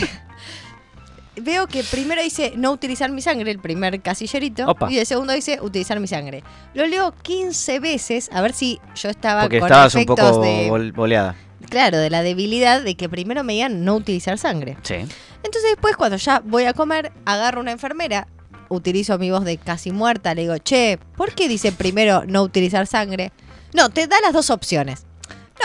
[1.41, 4.67] veo que primero dice no utilizar mi sangre, el primer casillerito.
[4.67, 4.91] Opa.
[4.91, 6.43] Y el segundo dice utilizar mi sangre.
[6.73, 10.91] Lo leo 15 veces, a ver si yo estaba Porque con estabas un poco de...
[10.95, 11.35] boleada.
[11.69, 14.77] Claro, de la debilidad de que primero me digan no utilizar sangre.
[14.81, 14.95] Sí.
[14.95, 18.27] Entonces después cuando ya voy a comer, agarro una enfermera,
[18.69, 22.87] utilizo mi voz de casi muerta, le digo, che, ¿por qué dice primero no utilizar
[22.87, 23.31] sangre?
[23.73, 25.05] No, te da las dos opciones.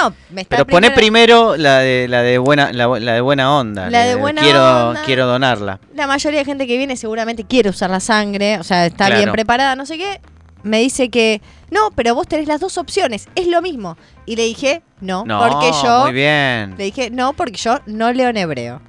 [0.01, 3.57] No, me está Pero pone primero la de la de buena la, la de buena
[3.57, 3.89] onda.
[3.91, 5.03] La de buena quiero onda.
[5.05, 5.79] quiero donarla.
[5.95, 9.21] La mayoría de gente que viene seguramente quiere usar la sangre, o sea, está Claro.
[9.23, 10.21] bien preparada, no sé qué.
[10.65, 13.97] Me dice que, no, pero vos tenés las dos opciones, es lo mismo.
[14.25, 16.05] Y le dije, no, No, porque yo...
[16.05, 16.75] muy bien.
[16.79, 18.81] Le dije, no, porque yo no leo en hebreo.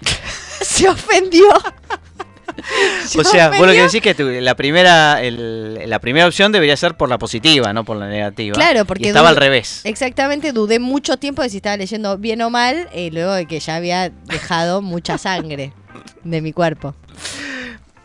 [0.62, 1.46] Se ofendió.
[3.18, 6.76] O sea, vos lo que decís que tu- la primera el- la primera opción debería
[6.76, 8.54] ser por la positiva, no por la negativa.
[8.54, 9.80] Claro, porque Y estaba al revés.
[9.84, 13.60] Exactamente, dudé mucho tiempo de si estaba leyendo bien o mal, eh, luego de que
[13.60, 15.72] ya había dejado mucha sangre
[16.24, 16.94] de mi cuerpo.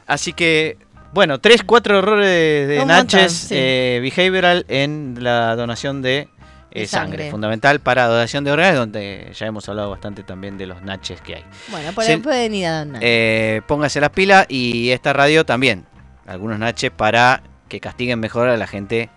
[0.08, 0.78] Así que,
[1.14, 3.56] bueno, tres, cuatro errores de, de Natchez sí.
[3.58, 6.28] eh, behavioral en la donación de,
[6.74, 7.18] eh, De sangre.
[7.18, 7.32] sangre.
[7.32, 11.36] Fundamental para donación de órganos, donde ya hemos hablado bastante también de los Natchez que
[11.36, 11.46] hay.
[11.70, 13.02] Bueno, por ahí pueden ir a donar.
[13.04, 15.86] Eh, póngase las pilas y esta radio también.
[16.26, 19.10] Algunos Natchez para que castiguen mejor a la gente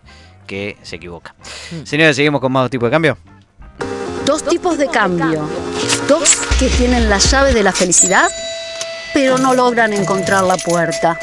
[0.46, 1.34] que se equivoca.
[1.70, 1.84] Mm.
[1.84, 3.18] Señores, seguimos con más tipo de cambio.
[4.24, 5.48] Dos tipos de cambio.
[6.08, 8.28] Dos que tienen la llave de la felicidad,
[9.14, 11.18] pero no logran encontrar la puerta.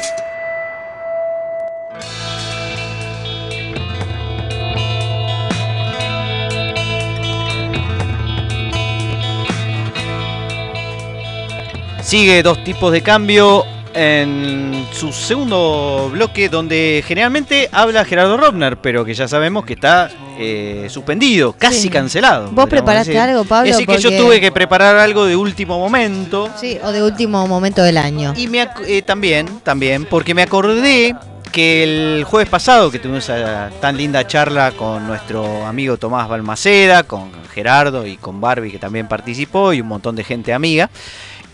[12.04, 13.64] Sigue dos tipos de cambio
[13.94, 20.10] en su segundo bloque donde generalmente habla Gerardo Robner, pero que ya sabemos que está
[20.38, 21.88] eh, suspendido, casi Sí.
[21.88, 22.50] cancelado.
[22.50, 23.20] ¿Vos preparaste decir.
[23.20, 23.70] algo, Pablo?
[23.70, 26.50] Es decir, que yo tuve que preparar algo de último momento.
[26.60, 28.34] Sí, o de último momento del año.
[28.36, 31.14] Y me eh, también, también, porque me acordé
[31.52, 31.84] que
[32.18, 37.30] el jueves pasado que tuvimos esa tan linda charla con nuestro amigo Tomás Balmaceda, con
[37.54, 40.90] Gerardo y con Barbie que también participó y un montón de gente amiga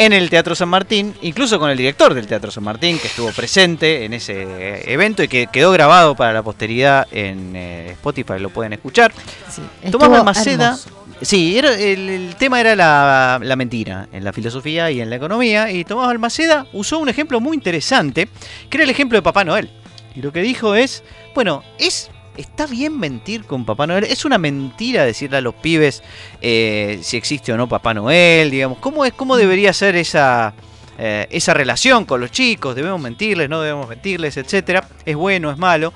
[0.00, 3.30] en el Teatro San Martín, incluso con el director del Teatro San Martín que estuvo
[3.32, 8.48] presente en ese evento y que quedó grabado para la posteridad en eh, Spotify, lo
[8.48, 9.12] pueden escuchar.
[9.50, 9.60] Sí,
[9.90, 10.78] Tomás Balmaceda.
[11.20, 15.16] Sí, era, el, el tema era la, la mentira en la filosofía y en la
[15.16, 15.70] economía.
[15.70, 18.26] Y Tomás Balmaceda usó un ejemplo muy interesante,
[18.70, 19.68] que era el ejemplo de Papá Noel.
[20.16, 22.10] Y lo que dijo es, bueno, es
[22.40, 24.05] está bien mentir con Papá Noel.
[24.05, 26.03] Es una mentira decirle a los pibes
[26.40, 28.79] eh, si existe o no Papá Noel, digamos.
[28.79, 30.55] ¿Cómo, es, cómo debería ser esa,
[30.98, 32.74] eh, esa relación con los chicos?
[32.74, 34.88] ¿Debemos mentirles, no debemos mentirles, etcétera?
[35.05, 35.92] ¿Es bueno, es malo?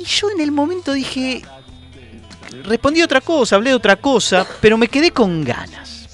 [0.00, 1.42] Y yo en el momento dije,
[2.64, 6.08] respondí otra cosa, hablé de otra cosa, pero me quedé con ganas.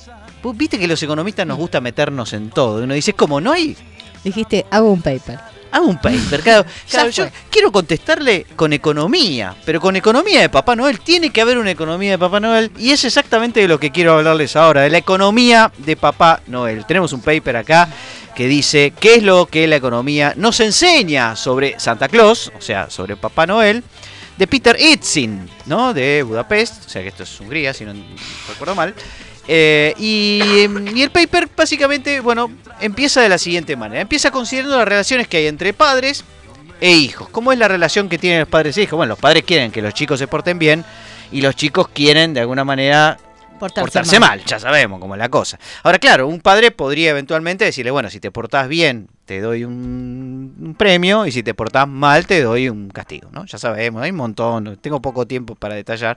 [0.55, 2.83] Viste que los economistas nos gusta meternos en todo.
[2.83, 3.77] Uno dice, ¿cómo no hay?
[4.25, 5.39] Dijiste, hago un paper.
[5.71, 6.41] Hago un paper.
[6.41, 11.01] Claro, claro, yo quiero contestarle con economía, pero con economía de Papá Noel.
[11.01, 12.71] Tiene que haber una economía de Papá Noel.
[12.79, 16.87] Y es exactamente de lo que quiero hablarles ahora, de la economía de Papá Noel.
[16.87, 17.89] Tenemos un paper acá
[18.35, 22.89] que dice qué es lo que la economía nos enseña sobre Santa Claus, o sea,
[22.89, 23.83] sobre Papá Noel,
[24.37, 25.93] de Peter Itzin, ¿no?
[25.93, 27.93] De Budapest, o sea que esto es Hungría, si no
[28.49, 28.95] recuerdo mal.
[29.51, 34.03] Eh, y, em, y el paper básicamente, bueno, empieza de la siguiente manera.
[34.03, 36.23] Empieza considerando las relaciones que hay entre padres
[36.81, 37.29] e hijos.
[37.31, 38.97] ¿Cómo es la relación que tienen los padres e hijos?
[38.97, 40.85] Bueno, los padres quieren que los chicos se porten bien
[41.33, 43.19] y los chicos quieren de alguna manera
[43.59, 44.45] Portarse, portarse mal.
[44.45, 45.59] ya sabemos cómo es la cosa.
[45.83, 50.55] Ahora, claro, un padre podría eventualmente decirle, bueno, si te portás bien, te doy un,
[50.59, 53.45] un premio, y si te portás mal, te doy un castigo, ¿no?
[53.45, 56.17] Ya sabemos, hay un montón, tengo poco tiempo para detallar.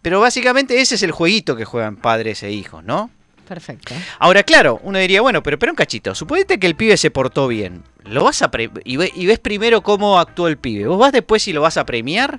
[0.00, 3.10] Pero básicamente ese es el jueguito que juegan padres e hijos, ¿no?
[3.48, 3.94] Perfecto.
[4.20, 7.48] Ahora, claro, uno diría, bueno, pero, pero un cachito, suponete que el pibe se portó
[7.48, 7.82] bien.
[8.04, 10.86] Lo vas a pre- y, ve- y ves primero cómo actuó el pibe.
[10.86, 12.38] ¿Vos vas después y lo vas a premiar?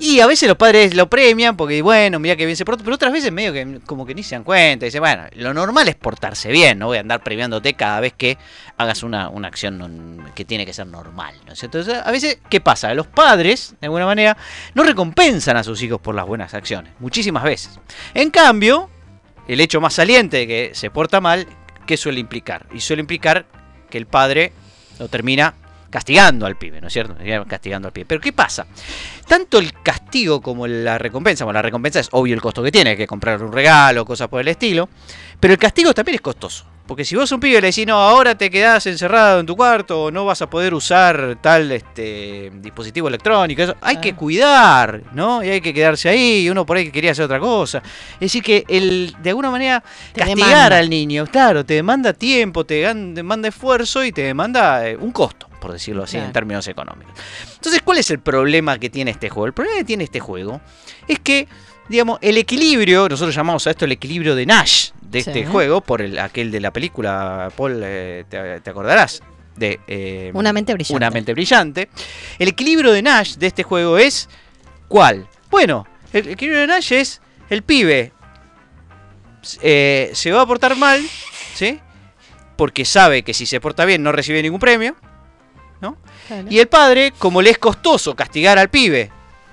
[0.00, 2.94] Y a veces los padres lo premian porque, bueno, mira que bien se portó, pero
[2.94, 4.84] otras veces medio que como que ni se dan cuenta.
[4.84, 8.38] Dicen, bueno, lo normal es portarse bien, no voy a andar premiándote cada vez que
[8.76, 11.34] hagas una, una acción que tiene que ser normal.
[11.46, 11.52] ¿no?
[11.60, 12.94] Entonces, a veces, ¿qué pasa?
[12.94, 14.36] Los padres, de alguna manera,
[14.74, 17.80] no recompensan a sus hijos por las buenas acciones, muchísimas veces.
[18.14, 18.88] En cambio,
[19.48, 21.48] el hecho más saliente de que se porta mal,
[21.86, 22.66] ¿qué suele implicar?
[22.72, 23.46] Y suele implicar
[23.90, 24.52] que el padre
[25.00, 25.54] lo termina
[25.90, 27.16] castigando al pibe, ¿no es cierto?
[27.46, 28.06] Castigando al pibe.
[28.06, 28.66] Pero ¿qué pasa?
[29.26, 32.90] Tanto el castigo como la recompensa, bueno, la recompensa es obvio el costo que tiene,
[32.90, 34.88] hay que comprarle un regalo, cosas por el estilo,
[35.40, 36.64] pero el castigo también es costoso.
[36.88, 39.54] Porque si vos a un pibe le decís, no, ahora te quedás encerrado en tu
[39.54, 45.02] cuarto, o no vas a poder usar tal este dispositivo electrónico, eso, hay que cuidar,
[45.12, 45.44] ¿no?
[45.44, 47.82] Y hay que quedarse ahí, y uno por ahí quería hacer otra cosa.
[48.14, 50.78] Es decir, que el, de alguna manera Te castigar demanda.
[50.78, 55.46] al niño, claro, te demanda tiempo, te demanda esfuerzo y te demanda eh, un costo,
[55.60, 57.12] por decirlo así, en términos económicos.
[57.54, 59.46] Entonces, ¿cuál es el problema que tiene este juego?
[59.46, 60.60] El problema que tiene este juego
[61.06, 61.48] es que,
[61.88, 65.30] digamos, el equilibrio, nosotros llamamos a esto el equilibrio de Nash de Sí.
[65.30, 69.22] este juego, por el, aquel de la película, Paul, eh, te, te acordarás,
[69.56, 70.96] de eh, Una mente brillante.
[70.96, 71.88] Una mente brillante.
[72.38, 74.28] El equilibrio de Nash de este juego es,
[74.86, 75.26] ¿cuál?
[75.50, 78.12] Bueno, el equilibrio de Nash es el pibe
[79.62, 81.02] eh, se va a portar mal,
[81.54, 81.80] ¿sí?
[82.56, 84.96] Porque sabe que si se porta bien no recibe ningún premio.
[85.80, 86.48] Claro.
[86.50, 89.10] Y el padre, como le es costoso castigar al pibe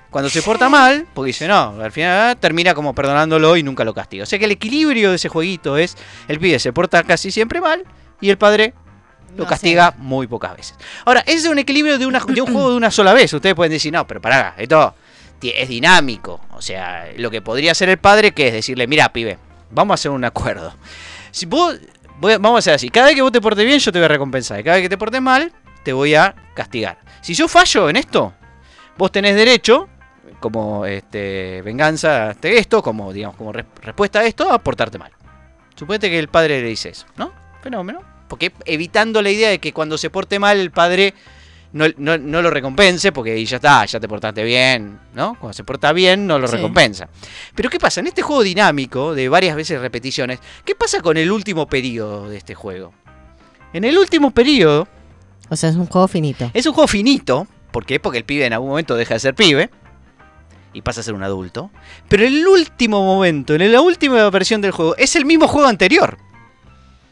[0.10, 3.84] cuando se porta mal, porque dice, no, al final ah, termina como perdonándolo y nunca
[3.84, 4.24] lo castiga.
[4.24, 7.60] O sea que el equilibrio de ese jueguito es, el pibe se porta casi siempre
[7.60, 7.84] mal
[8.22, 8.74] y el padre
[9.36, 10.76] lo No castiga muy pocas veces.
[11.04, 13.34] Ahora, ese es un equilibrio de, una, de un juego de una sola vez.
[13.34, 14.96] Ustedes pueden decir, no, pero pará, esto
[15.42, 16.42] es dinámico.
[16.52, 19.38] O sea, lo que podría hacer el padre, que es decirle, mira, pibe,
[19.72, 20.74] vamos a hacer un acuerdo.
[21.32, 21.76] Si vos,
[22.20, 24.06] voy vamos a hacer así, cada vez que vos te portes bien, yo te voy
[24.06, 24.60] a recompensar.
[24.60, 25.52] Y cada vez que te portes mal,
[25.86, 26.98] te voy a castigar.
[27.22, 28.34] Si yo fallo en esto,
[28.98, 29.88] vos tenés derecho,
[30.42, 35.12] como este, venganza de esto, como digamos, como res- respuesta a esto, a portarte mal.
[35.76, 37.32] Suponete que el padre le dice eso, ¿no?
[37.62, 38.02] Fenómeno.
[38.28, 41.14] Porque evitando la idea de que cuando se porte mal el padre
[41.74, 45.36] no, no- no lo recompense, porque ahí ya está, ya te portaste bien, ¿no?
[45.40, 46.56] Cuando se porta bien no lo Sí.
[46.56, 47.10] recompensa.
[47.54, 48.00] Pero ¿qué pasa?
[48.00, 52.38] En este juego dinámico, de varias veces repeticiones, ¿qué pasa con el último periodo de
[52.38, 52.94] este juego?
[53.74, 54.88] En el último periodo,
[55.50, 56.50] O sea, es un juego finito.
[56.54, 57.48] es un juego finito.
[57.72, 57.86] ¿Por?
[58.02, 59.70] Porque el pibe en algún momento deja de ser pibe.
[60.74, 61.72] Y pasa a ser un adulto.
[62.10, 65.68] Pero en el último momento, en la última versión del juego, es el mismo juego
[65.68, 66.18] anterior.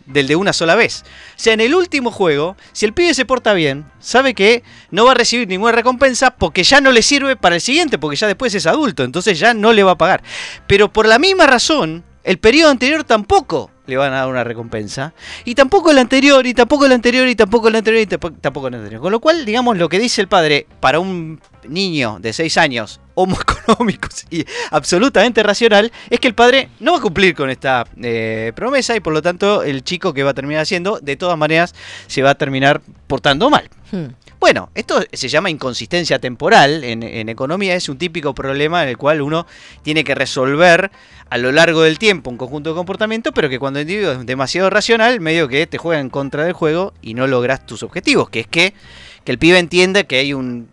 [0.06, 1.04] del de una sola vez.
[1.06, 5.06] O sea, en el último juego, si el pibe se porta bien, sabe que no
[5.06, 8.28] va a recibir ninguna recompensa porque ya no le sirve para el siguiente, porque ya
[8.28, 10.22] después es adulto, entonces ya no le va a pagar.
[10.68, 15.14] Pero por la misma razón, el periodo anterior tampoco le van a dar una recompensa.
[15.46, 18.76] Y tampoco el anterior, y tampoco el anterior, y tampoco el anterior, y tampoco, el
[18.76, 19.02] anterior.
[19.02, 23.00] Con lo cual, digamos, lo que dice el padre para un niño de 6 años,
[23.16, 27.86] homo económicos y absolutamente racional, es que el padre no va a cumplir con esta
[28.02, 31.38] eh, promesa y por lo tanto el chico que va a terminar haciendo, de todas
[31.38, 31.74] maneras,
[32.08, 33.70] se va a terminar portando mal.
[33.92, 34.08] Hmm.
[34.44, 38.98] Bueno, esto se llama inconsistencia temporal en, en economía, es un típico problema en el
[38.98, 39.48] cual uno
[39.84, 40.92] tiene que resolver
[41.30, 44.26] a lo largo del tiempo un conjunto de comportamientos, pero que cuando el individuo es
[44.26, 48.30] demasiado racional, medio que te juega en contra del juego y no logras tus objetivos,
[48.30, 48.74] que es que,
[49.24, 50.68] que el pibe entienda que hay un,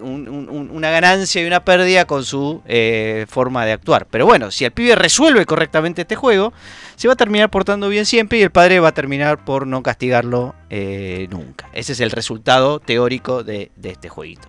[0.00, 4.06] un- un- una ganancia y una pérdida con su eh, forma de actuar.
[4.10, 6.52] Pero bueno, si el pibe resuelve correctamente este juego,
[6.96, 9.82] se va a terminar portando bien siempre y el padre va a terminar por no
[9.82, 11.68] castigarlo eh, nunca.
[11.72, 14.48] Ese es el resultado teórico de, este jueguito.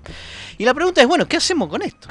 [0.58, 2.08] Y la pregunta es, bueno, ¿qué hacemos con esto?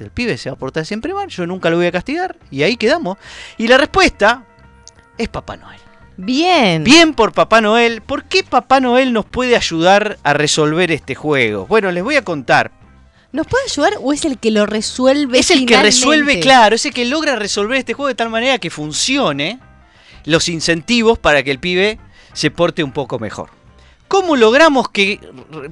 [0.00, 2.62] El pibe se va a portar siempre mal, yo nunca lo voy a castigar y
[2.62, 3.18] ahí quedamos.
[3.58, 4.44] Y la respuesta
[5.18, 5.80] es Papá Noel.
[6.16, 6.84] Bien.
[6.84, 8.00] Bien por Papá Noel.
[8.00, 11.66] ¿Por qué Papá Noel nos puede ayudar a resolver este juego?
[11.66, 12.72] Bueno, les voy a contar.
[13.32, 15.38] ¿Nos puede ayudar o es el que lo resuelve?
[15.38, 18.58] Es el que resuelve, claro, es el que logra resolver este juego de tal manera
[18.58, 19.58] que funcione
[20.24, 21.98] los incentivos para que el pibe
[22.32, 23.55] se porte un poco mejor.
[24.08, 25.18] ¿Cómo logramos que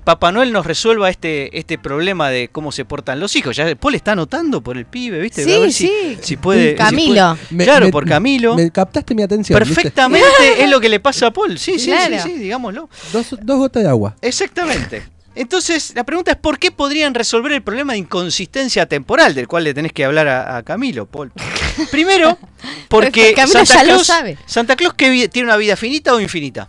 [0.03, 3.55] Papá Noel nos resuelva este, este problema de cómo se portan los hijos?
[3.57, 5.43] Ya Paul está anotando por el pibe, ¿viste?
[5.43, 6.19] A Sí, ver si- sí.
[6.21, 7.37] Si, puede, si Camilo.
[7.49, 8.57] puede- Claro, por Camilo.
[8.57, 9.59] Me captaste mi atención.
[9.61, 9.75] ¿viste?
[9.75, 10.27] Perfectamente
[10.59, 11.59] es lo que le pasa a Paul.
[11.59, 12.17] Sí, sí, Claro.
[12.23, 12.89] sí, sí, digámoslo.
[13.13, 14.17] Dos, dos gotas de agua.
[14.21, 15.05] Exactamente.
[15.37, 19.65] Entonces, la pregunta es ¿por qué podrían resolver el problema de inconsistencia temporal del cual
[19.65, 21.33] le tenés que hablar a, a Camilo, Paul?
[21.91, 22.39] Primero,
[22.89, 24.39] porque Camilo Santa ya lo Claus, sabe.
[24.47, 26.69] Santa Claus ¿qué vi- tiene una vida finita o infinita.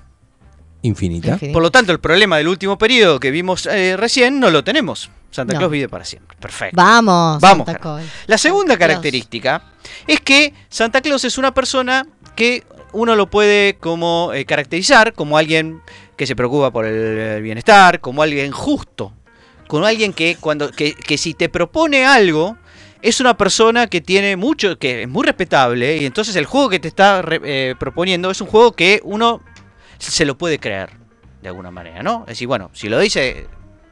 [0.86, 1.34] Infinita.
[1.34, 1.54] Infinita.
[1.54, 5.10] Por lo tanto, el problema del último periodo que vimos eh, recién no lo tenemos.
[5.32, 5.60] Santa No.
[5.60, 6.38] Claus vive para siempre.
[6.40, 6.76] Perfecto.
[6.78, 7.42] Vamos.
[7.42, 8.02] Vamos, Santa Germán.
[8.04, 8.12] Claus.
[8.28, 8.90] La segunda Santa Claus.
[8.90, 9.64] característica
[10.08, 15.38] es que Santa Claus es una persona que uno lo puede como eh, caracterizar como
[15.38, 15.82] alguien
[16.16, 19.12] que se preocupa por el, el bienestar, como alguien justo,
[19.68, 22.56] como alguien que cuando que, que si te propone algo
[23.02, 26.80] es una persona que tiene mucho, que es muy respetable y entonces el juego que
[26.80, 29.42] te está re- eh, proponiendo es un juego que uno
[29.98, 30.92] se lo puede creer
[31.42, 32.22] de alguna manera, ¿no?
[32.22, 33.48] Es decir, bueno, si lo dice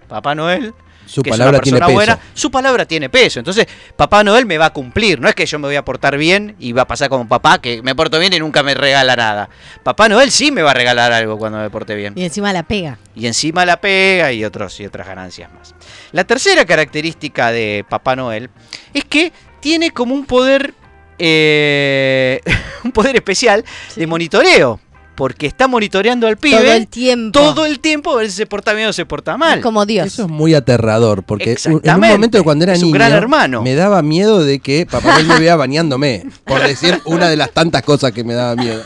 [0.08, 0.74] Papá Noel,
[1.06, 1.96] Su que es palabra una tiene persona peso.
[1.96, 3.40] buena, su palabra tiene peso.
[3.40, 5.20] Entonces, Papá Noel me va a cumplir.
[5.20, 7.60] No es que yo me voy a portar bien y va a pasar como papá,
[7.62, 9.50] que me porto bien y nunca me regala nada.
[9.84, 12.14] Papá Noel sí me va a regalar algo cuando me porte bien.
[12.16, 12.98] Y encima la pega.
[13.16, 15.76] Y encima la pega y, otros, y otras ganancias más.
[16.12, 18.50] La tercera característica de Papá Noel
[18.94, 20.74] es que tiene como un poder,
[21.20, 22.42] eh,
[22.84, 23.64] un poder especial
[23.96, 24.80] de monitoreo.
[25.16, 27.40] Porque está monitoreando al pibe Todo el tiempo.
[27.40, 29.60] todo el tiempo a ver si se porta bien o se porta mal.
[29.60, 30.08] Es como Dios.
[30.08, 33.62] Eso es muy aterrador, porque en un momento cuando era Es un niño gran hermano.
[33.62, 37.52] me daba miedo de que Papá Noel me vea bañándome, por decir una de las
[37.52, 38.84] tantas cosas que me daba miedo.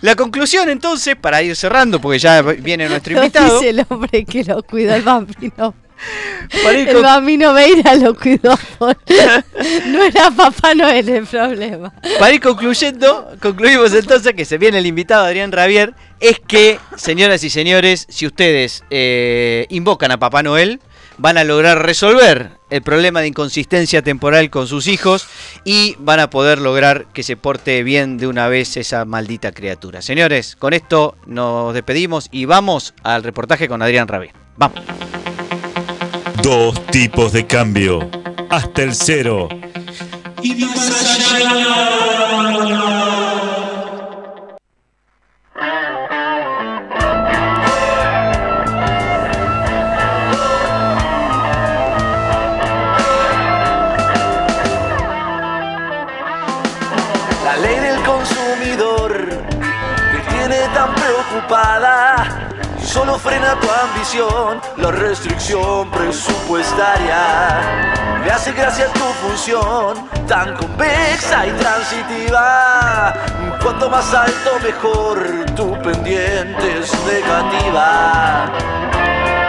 [0.00, 4.24] La conclusión entonces, para ir cerrando, porque ya viene nuestro Lo invitado, dice el hombre
[4.24, 5.74] que lo cuidó el bambino.
[6.74, 8.56] Ir El bambino Veira lo cuidó.
[8.78, 8.96] por-
[9.86, 11.92] No era Papá Noel el problema.
[12.18, 17.44] para ir concluyendo, concluimos entonces que se viene el invitado Adrián Ravier, es que, señoras
[17.44, 20.80] y señores, si ustedes eh, invocan a Papá Noel,
[21.16, 25.26] van a lograr resolver el problema de inconsistencia temporal con sus hijos
[25.64, 30.00] y van a poder lograr que se porte bien de una vez esa maldita criatura.
[30.02, 34.32] Señores, con esto nos despedimos y vamos al reportaje con Adrián Ravier.
[34.56, 34.80] Vamos.
[36.48, 38.10] Dos tipos de cambio.
[38.48, 39.50] Hasta el cero.
[57.44, 59.12] La ley del consumidor
[60.12, 62.47] te tiene tan preocupada
[62.88, 67.60] solo frena tu ambición la restricción presupuestaria.
[68.24, 73.14] Le hace gracia tu función tan convexa y transitiva.
[73.62, 78.46] Cuanto más alto mejor tu pendiente es negativa.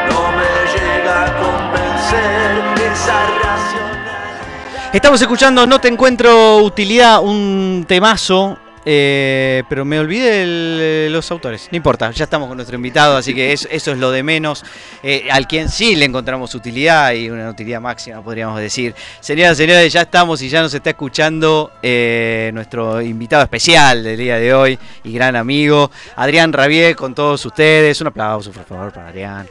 [0.10, 4.91] No me llega a convencer esa racionalidad.
[4.91, 8.58] Estamos escuchando No te encuentro utilidad, un temazo
[8.91, 11.67] eh, pero me olvidé el- los autores.
[11.71, 14.65] No importa, ya estamos con nuestro invitado, así que es- eso es lo de menos.
[15.04, 18.95] Eh, al quien sí le encontramos utilidad y una utilidad máxima, podríamos decir.
[19.19, 24.17] Señoras y señores, ya estamos y ya nos está escuchando eh, nuestro invitado especial del
[24.17, 28.02] día de hoy y gran amigo, Adrián Rabier, con todos ustedes.
[28.02, 29.47] Un aplauso, por favor, para Adrián.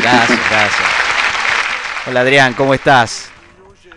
[0.00, 0.88] Gracias, gracias.
[2.06, 3.30] Hola Adrián, ¿cómo estás?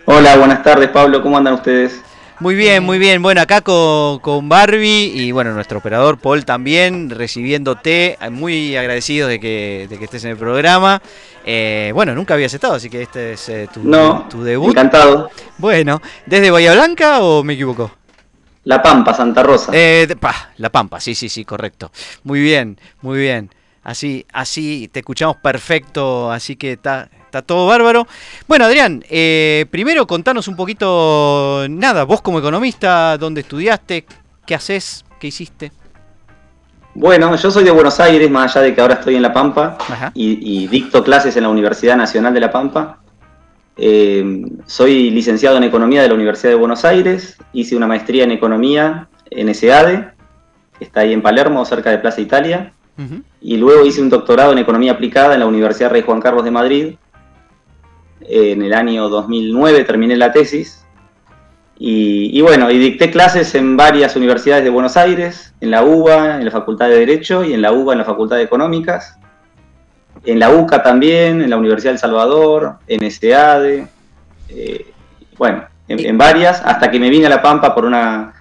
[0.06, 2.00] Hola, buenas tardes Pablo, ¿cómo andan ustedes?
[2.40, 3.20] Muy bien, muy bien.
[3.20, 9.26] Bueno, acá con, con Barbie y bueno, nuestro operador Paul también, recibiéndote, eh, muy agradecido
[9.26, 11.02] de que, de que estés en el programa.
[11.44, 14.70] Eh, bueno, nunca habías estado, así que este es eh, tu, No, tu debut.
[14.70, 15.30] encantado.
[15.56, 17.90] Bueno, ¿desde Bahía Blanca o me equivoco?
[18.64, 19.72] La Pampa, Santa Rosa.
[19.74, 21.90] Eh, de- pa, La Pampa, sí, sí, sí, correcto.
[22.22, 23.50] Muy bien, muy bien.
[23.82, 28.06] Así, así te escuchamos perfecto, así que está, está todo bárbaro.
[28.46, 34.06] Bueno, Adrián, eh, primero contanos un poquito, nada, vos como economista, dónde estudiaste,
[34.46, 35.70] qué haces, qué hiciste.
[36.94, 39.78] Bueno, yo soy de Buenos Aires, más allá de que ahora estoy en La Pampa
[40.14, 42.98] y, y dicto clases en la Universidad Nacional de La Pampa.
[43.76, 48.32] Eh, soy licenciado en Economía de la Universidad de Buenos Aires, hice una maestría en
[48.32, 50.08] Economía en SEADE,
[50.78, 52.72] que está ahí en Palermo, cerca de Plaza Italia,
[53.40, 56.50] y luego hice un doctorado en Economía Aplicada en la Universidad Rey Juan Carlos de
[56.50, 56.94] Madrid.
[58.30, 60.84] En el año 2009 terminé la tesis.
[61.78, 66.36] Y, y bueno, y dicté clases en varias universidades de Buenos Aires, en la UBA,
[66.38, 69.16] en la Facultad de Derecho y en la UBA, en la Facultad de Económicas.
[70.24, 73.86] En la UCA también, en la Universidad del Salvador, en SEADE.
[74.48, 74.86] eh,
[75.38, 78.34] bueno, en, en varias, hasta que me vine a La Pampa por una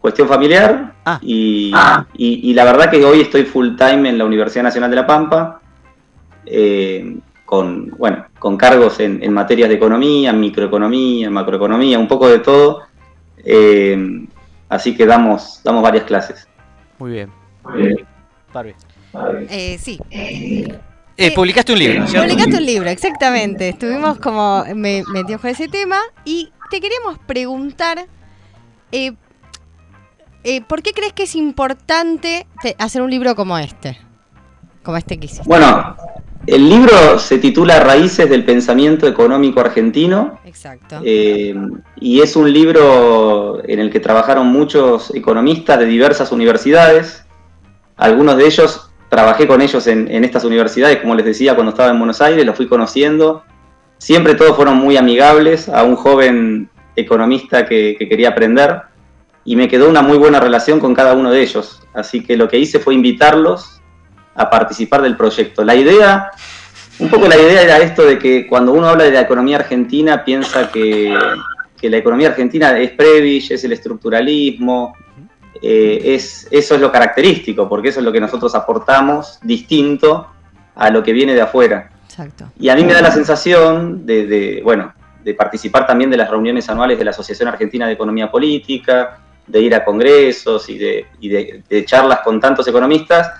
[0.00, 0.94] cuestión familiar.
[1.04, 1.18] Ah.
[1.20, 1.70] Y,
[2.16, 5.06] y- y la verdad que hoy estoy full time en la Universidad Nacional de La
[5.06, 5.60] Pampa.
[6.46, 12.40] eh, con, bueno, con cargos en, en materias de economía, microeconomía, macroeconomía, un poco de
[12.40, 12.82] todo.
[13.42, 14.26] eh,
[14.68, 16.46] así que damos, damos varias clases.
[16.98, 17.30] Muy bien.
[18.52, 18.74] Barbie.
[19.48, 19.98] Eh, sí.
[20.10, 22.28] Eh, publicaste un libro, ¿no es ¿cierto?
[22.28, 23.70] Publicaste un libro, exactamente.
[23.70, 28.06] Estuvimos como me, metidos con ese tema y te queríamos preguntar,
[28.92, 29.12] eh,
[30.44, 33.96] eh, ¿por qué crees que es importante te- hacer un libro como este?
[34.82, 35.44] Como este que hiciste.
[35.48, 35.96] Bueno,
[36.48, 40.40] el libro se titula Raíces del Pensamiento Económico Argentino.
[40.46, 41.02] Exacto.
[41.04, 41.54] Eh,
[42.00, 47.26] y es un libro en el que trabajaron muchos economistas de diversas universidades.
[47.98, 51.90] Algunos de ellos trabajé con ellos en, en estas universidades, como les decía, cuando estaba
[51.90, 53.42] en Buenos Aires, los fui conociendo.
[53.98, 58.80] Siempre todos fueron muy amigables a un joven economista que, que quería aprender
[59.44, 61.82] y me quedó una muy buena relación con cada uno de ellos.
[61.92, 63.77] Así que lo que hice fue invitarlos
[64.38, 65.64] a participar del proyecto.
[65.64, 66.30] La idea
[67.00, 70.24] un poco la idea era esto de que cuando uno habla de la economía argentina
[70.24, 71.16] piensa que,
[71.80, 74.96] que la economía argentina es Prevish, es el estructuralismo,
[75.62, 80.26] eh, es, eso es lo característico, porque eso es lo que nosotros aportamos distinto
[80.74, 81.90] a lo que viene de afuera.
[82.04, 82.50] Exacto.
[82.58, 86.28] Y a mí me da la sensación de, de, bueno, de participar también de las
[86.30, 91.06] reuniones anuales de la Asociación Argentina de Economía Política, de ir a congresos y de,
[91.20, 93.30] y de- de charlas con tantos economistas,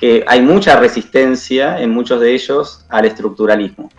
[0.00, 3.90] que hay mucha resistencia en muchos de ellos al estructuralismo.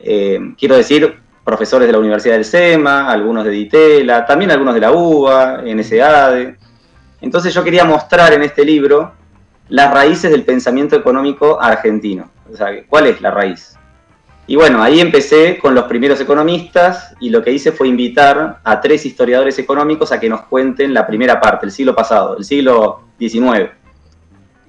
[0.00, 4.80] Eh, quiero decir, profesores de la Universidad del SEMA, algunos de DITELA, también algunos de
[4.80, 6.56] la UBA, NSADE.
[7.20, 9.12] Entonces yo quería mostrar en este libro
[9.68, 12.28] las raíces del pensamiento económico argentino.
[12.52, 13.76] O sea, ¿cuál es la raíz?
[14.48, 18.80] Y bueno, ahí empecé con los primeros economistas y lo que hice fue invitar a
[18.80, 23.02] tres historiadores económicos a que nos cuenten la primera parte, el siglo pasado, el siglo
[23.16, 23.79] XIX.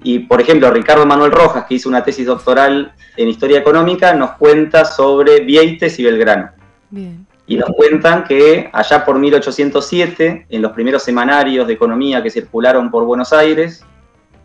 [0.04, 4.32] Y por ejemplo, Ricardo Manuel Rojas, que hizo una tesis doctoral en historia económica, nos
[4.32, 6.50] cuenta sobre Vieites y Belgrano.
[6.90, 7.26] Bien.
[7.46, 12.90] Y nos cuentan que allá por 1807, en los primeros semanarios de economía que circularon
[12.90, 13.84] por Buenos Aires,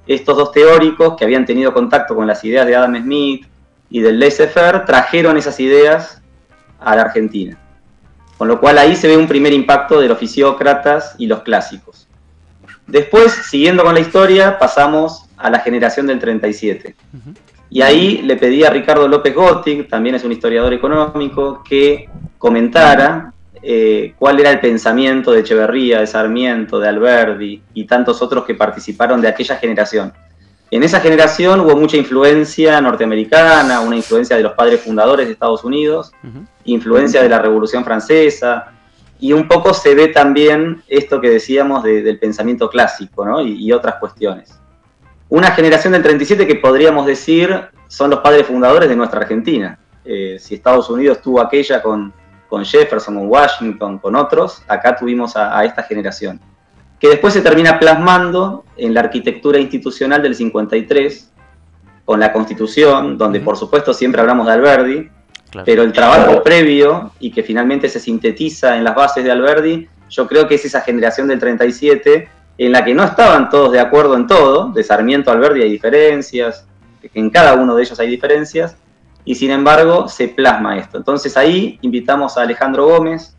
[0.08, 3.46] estos dos teóricos que habían tenido contacto con las ideas de Adam Smith
[3.90, 6.22] y del laissez-faire trajeron esas ideas
[6.80, 7.58] a la Argentina.
[8.38, 12.07] Con lo cual ahí se ve un primer impacto de los fisiócratas y los clásicos.
[12.88, 16.96] Después, siguiendo con la historia, pasamos a la generación del 37.
[17.70, 23.34] Y ahí le pedí a Ricardo López Gottig, también es un historiador económico, que comentara
[23.62, 28.56] eh, cuál era el pensamiento de Echeverría, de Sarmiento, de Alberdi y tantos otros que
[28.56, 30.14] participaron de aquella generación.
[30.70, 35.64] En esa generación hubo mucha influencia norteamericana, una influencia de los padres fundadores de Estados
[35.64, 36.12] Unidos,
[36.66, 38.74] influencia de la Revolución Francesa,
[39.20, 43.42] y un poco se ve también esto que decíamos de- del pensamiento clásico ¿no?
[43.42, 44.60] y, y otras cuestiones.
[45.30, 49.80] Una generación del 37 que podríamos decir son los padres fundadores de nuestra Argentina.
[50.06, 52.14] Eh, si Estados Unidos tuvo aquella con,
[52.48, 56.40] con Jefferson, con Washington, con otros, acá tuvimos a, a esta generación.
[57.00, 61.32] que después se termina plasmando en la arquitectura institucional del 53,
[62.06, 65.10] con la Constitución, donde por supuesto siempre hablamos de Alberdi,
[65.50, 65.66] Claro.
[65.66, 70.28] pero el trabajo previo y que finalmente se sintetiza en las bases de Alberdi, yo
[70.28, 72.28] creo que es esa generación del 37
[72.58, 75.70] en la que no estaban todos de acuerdo en todo, de Sarmiento a Alberdi hay
[75.72, 76.66] diferencias,
[77.02, 78.76] que en cada uno de ellos hay diferencias,
[79.24, 80.98] y sin embargo se plasma esto.
[80.98, 83.36] Entonces ahí invitamos a Alejandro Gómez,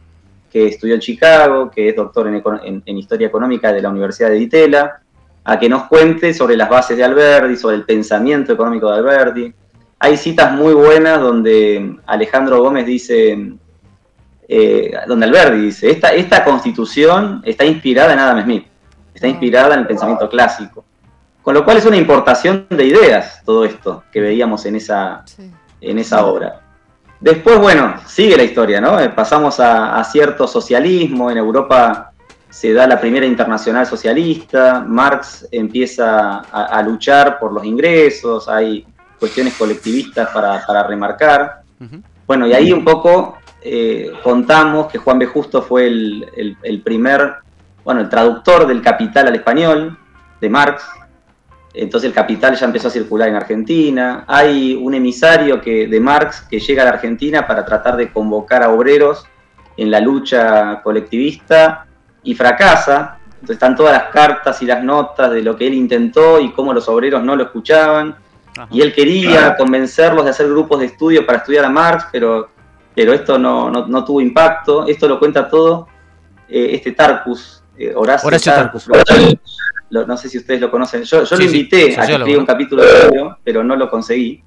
[0.52, 4.28] que estudió en Chicago, que es doctor en, en- en Historia Económica de la Universidad
[4.30, 5.00] de Ditela,
[5.44, 9.52] a que nos cuente sobre las bases de Alberdi, sobre el pensamiento económico de Alberdi.
[10.00, 13.52] Hay citas muy buenas donde Alejandro Gómez dice,
[14.48, 18.66] eh, donde Alberdi dice, esta, esta constitución está inspirada en Adam Smith,
[19.12, 20.84] está inspirada en el pensamiento clásico.
[21.42, 25.50] Con lo cual es una importación de ideas todo esto que veíamos en esa, Sí.
[25.80, 26.60] en esa obra.
[27.20, 29.00] Después, bueno, sigue la historia, ¿no?
[29.00, 32.12] Eh, Pasamos a, a cierto socialismo, en Europa
[32.48, 38.86] se da la primera internacional socialista, Marx empieza a, a luchar por los ingresos, hay
[39.18, 41.62] cuestiones colectivistas para, para remarcar.
[41.80, 42.02] Ujú.
[42.26, 45.26] Bueno, y ahí un poco eh, contamos que Juan B.
[45.26, 47.34] Justo fue el, el- el primer,
[47.84, 49.98] bueno, el traductor del Capital al español,
[50.40, 50.84] de Marx.
[51.74, 54.24] Entonces el Capital ya empezó a circular en Argentina.
[54.26, 58.62] Hay un emisario que, de Marx que llega a la Argentina para tratar de convocar
[58.62, 59.26] a obreros
[59.76, 61.86] en la lucha colectivista
[62.22, 63.18] y fracasa.
[63.34, 66.72] Entonces están todas las cartas y las notas de lo que él intentó y cómo
[66.72, 68.16] los obreros no lo escuchaban.
[68.58, 68.68] Ajá.
[68.70, 72.48] Y él quería convencerlos de hacer grupos de estudio para estudiar a Marx, pero,
[72.94, 74.86] pero esto no, no- no tuvo impacto.
[74.86, 75.86] Esto lo cuenta todo
[76.48, 79.40] eh, este Tarcus, eh, Horacio, Horacio.
[79.90, 81.02] Lo- no sé si ustedes lo conocen.
[81.04, 83.88] Yo, yo Sí, lo sí, invité a que un capítulo de libro, pero no lo
[83.88, 84.42] conseguí.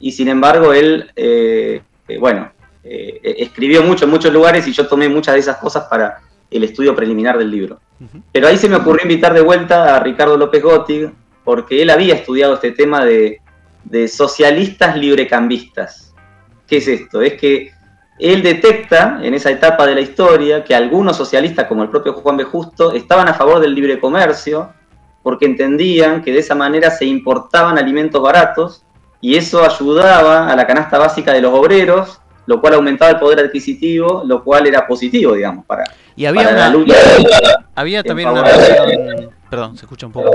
[0.00, 2.50] Y sin embargo, él, eh, eh, bueno,
[2.84, 6.18] escribió mucho en muchos lugares y yo tomé muchas de esas cosas para
[6.50, 7.78] el estudio preliminar del libro.
[8.32, 11.10] Pero ahí se me ocurrió invitar de vuelta a Ricardo López Gottig,
[11.44, 13.40] porque él había estudiado este tema de,
[13.84, 16.14] de socialistas librecambistas.
[16.66, 17.20] ¿Qué es esto?
[17.20, 17.72] Es que
[18.18, 22.36] él detecta en esa etapa de la historia que algunos socialistas, como el propio Juan
[22.36, 22.44] B.
[22.44, 24.72] Justo, estaban a favor del libre comercio
[25.22, 28.84] porque entendían que de esa manera se importaban alimentos baratos
[29.20, 33.38] y eso ayudaba a la canasta básica de los obreros, lo cual aumentaba el poder
[33.38, 35.84] adquisitivo, lo cual era positivo, digamos, para,
[36.16, 36.94] Y había para la lucha.
[37.74, 38.42] había también una
[39.52, 40.30] perdón, se escucha un poco.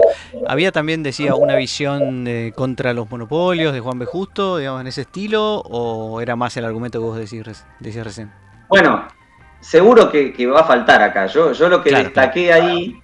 [0.47, 4.05] Había también decía una visión contra los monopolios de Juan B.
[4.05, 8.31] Justo, digamos en ese estilo, o era más el argumento que vos decís, decías recién.
[8.69, 9.07] Bueno,
[9.59, 11.25] seguro que, que va a faltar acá.
[11.25, 13.01] Yo, yo lo que Claro, destaqué ahí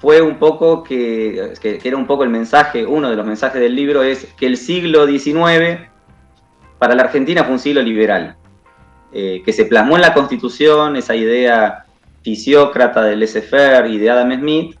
[0.00, 3.58] fue un poco que, que, que era un poco el mensaje, uno de los mensajes
[3.58, 5.88] del libro es que el siglo XIX
[6.78, 8.36] para la Argentina fue un siglo liberal,
[9.14, 11.86] eh, que se plasmó en la Constitución esa idea
[12.22, 14.76] fisiócrata del laissez-faire y de Adam Smith,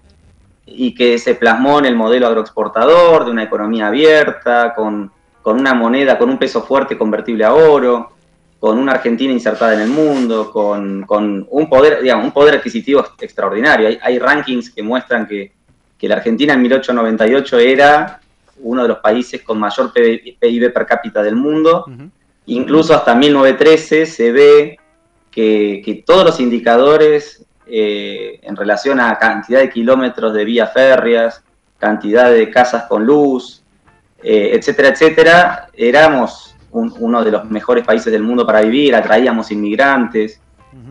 [0.66, 5.10] y que se plasmó en el modelo agroexportador de una economía abierta, con,
[5.42, 8.10] con una moneda, con un peso fuerte convertible a oro,
[8.58, 13.00] con una Argentina insertada en el mundo, con, con un poder, digamos, un poder adquisitivo
[13.00, 13.88] ex- extraordinario.
[13.88, 15.52] Hay, hay rankings que muestran que,
[15.98, 18.20] que la Argentina en 1898 era
[18.60, 21.84] uno de los países con mayor PIB per cápita del mundo.
[22.46, 24.78] Incluso hasta 1913 se ve
[25.30, 31.42] que, que todos los indicadores eh, en relación a cantidad de kilómetros de vías férreas,
[31.78, 33.62] cantidad de casas con luz,
[34.22, 39.50] eh, etcétera, etcétera, éramos un- uno de los mejores países del mundo para vivir, atraíamos
[39.50, 40.40] inmigrantes,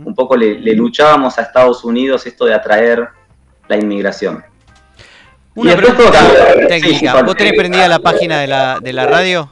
[0.06, 3.06] un poco le, le luchábamos a Estados Unidos esto de atraer
[3.68, 4.44] la inmigración.
[5.56, 6.62] Una Y pregunta todo.
[6.62, 7.12] Sí, técnica.
[7.14, 7.28] Pablo.
[7.28, 9.52] ¿Vos tenés prendida la página de la, de la radio?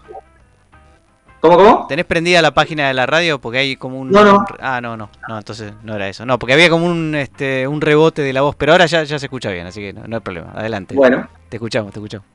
[1.41, 1.87] ¿Cómo, cómo?
[1.87, 3.39] ¿Tenés prendida la página de la radio?
[3.41, 4.11] Porque hay como un...
[4.11, 4.45] No, no.
[4.59, 5.09] Ah, no, no.
[5.27, 6.23] No, entonces no era eso.
[6.23, 9.17] No, porque había como un, este, un rebote de la voz, pero ahora ya, ya
[9.17, 10.51] se escucha bien, así que no, no hay problema.
[10.53, 10.93] Adelante.
[10.93, 12.27] Bueno, Te escuchamos, te escuchamos.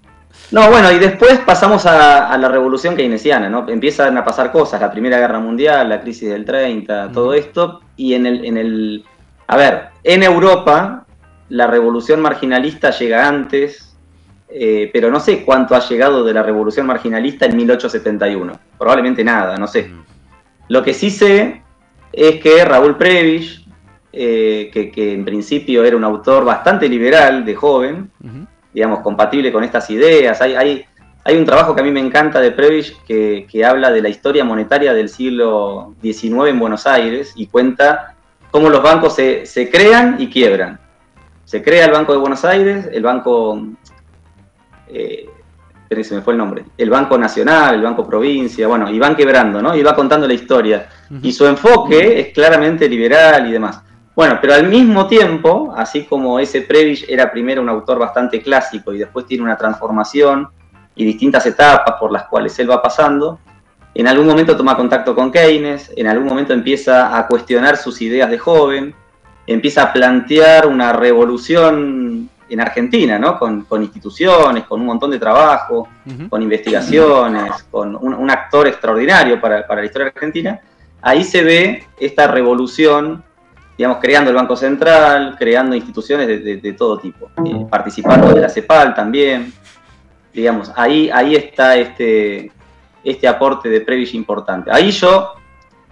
[0.50, 3.68] No, bueno, y después pasamos a, a la revolución keynesiana, ¿no?
[3.68, 8.14] Empiezan a pasar cosas, la Primera Guerra Mundial, la crisis del 30, todo esto, y
[8.14, 9.04] en el, en el...
[9.46, 11.06] A ver, en Europa
[11.48, 13.85] la revolución marginalista llega antes,
[14.48, 18.52] eh, pero no sé cuánto ha llegado de la revolución marginalista en 1871.
[18.78, 19.88] Probablemente nada, no sé.
[19.88, 20.04] Mm.
[20.68, 21.62] Lo que sí sé
[22.12, 23.66] es que Raúl Prebisch,
[24.12, 28.10] eh, que, que en principio era un autor bastante liberal, de joven,
[28.72, 30.40] digamos, compatible con estas ideas.
[30.40, 30.84] Hay, hay,
[31.24, 34.08] hay un trabajo que a mí me encanta de Prebisch que, que habla de la
[34.08, 38.14] historia monetaria del siglo XIX en Buenos Aires y cuenta
[38.50, 40.80] cómo los bancos se, se crean y quiebran.
[41.44, 43.60] Se crea el Banco de Buenos Aires, el Banco...
[44.98, 45.28] Eh,
[46.02, 46.64] se me fue el nombre.
[46.76, 49.76] El Banco Nacional, el Banco Provincia, bueno, y van quebrando, ¿no?
[49.76, 50.88] Y va contando la historia.
[51.22, 53.82] Y su enfoque es claramente liberal y demás.
[54.14, 58.92] Bueno, pero al mismo tiempo, así como ese Prebisch era primero un autor bastante clásico
[58.92, 60.48] y después tiene una transformación
[60.94, 63.38] y distintas etapas por las cuales él va pasando,
[63.94, 68.30] en algún momento toma contacto con Keynes, en algún momento empieza a cuestionar sus ideas
[68.30, 68.94] de joven,
[69.46, 73.38] empieza a plantear una revolución en Argentina, ¿no?
[73.38, 75.88] Con, instituciones, con un montón de trabajo,
[76.28, 80.60] con investigaciones, con un, actor extraordinario para, la historia argentina.
[81.02, 83.22] Ahí se ve esta revolución,
[83.76, 88.94] digamos, creando el Banco Central, creando instituciones de, todo tipo, eh, participando de la CEPAL
[88.94, 89.52] también.
[90.32, 92.52] Digamos, ahí, ahí está este,
[93.02, 94.70] este aporte de Prevish importante.
[94.72, 95.32] Ahí yo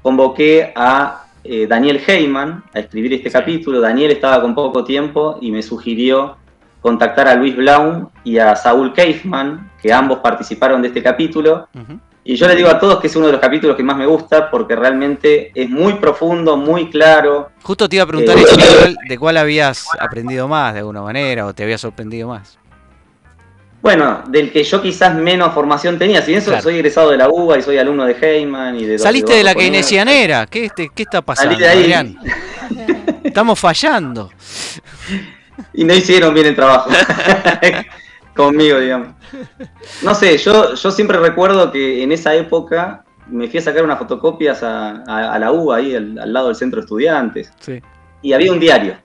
[0.03, 3.81] convoqué a eh, Daniel Heyman a escribir este capítulo.
[3.81, 6.37] Daniel estaba con poco tiempo y me sugirió
[6.85, 11.67] contactar a Luis Blaum y a Saúl Kaufman, que ambos participaron de este capítulo.
[12.23, 14.05] Y yo le digo a todos que es uno de los capítulos que más me
[14.05, 17.53] gusta porque realmente es muy profundo, muy claro.
[17.63, 21.55] Justo te iba a preguntar eh, de cuál habías aprendido más de alguna manera o
[21.55, 22.59] te había sorprendido más.
[23.81, 26.21] Bueno, del que yo quizás menos formación tenía.
[26.21, 28.99] Si bien soy egresado de la UBA y soy alumno de Heyman y de...
[28.99, 30.45] Saliste de, la keynesianera.
[30.45, 32.19] ¿Qué, este, ¿Qué está pasando, Salí de ahí.
[33.25, 34.31] Estamos fallando.
[35.73, 36.91] y no hicieron bien el trabajo
[38.35, 39.09] conmigo, digamos.
[40.03, 43.99] No sé, yo, yo siempre recuerdo que en esa época me fui a sacar unas
[43.99, 47.53] fotocopias a, la U, ahí al, lado del centro de estudiantes.
[48.23, 48.97] Y había un diario,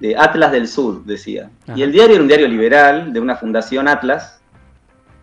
[0.00, 1.50] de Atlas del Sur, decía.
[1.74, 4.40] Y el diario era un diario liberal de una fundación Atlas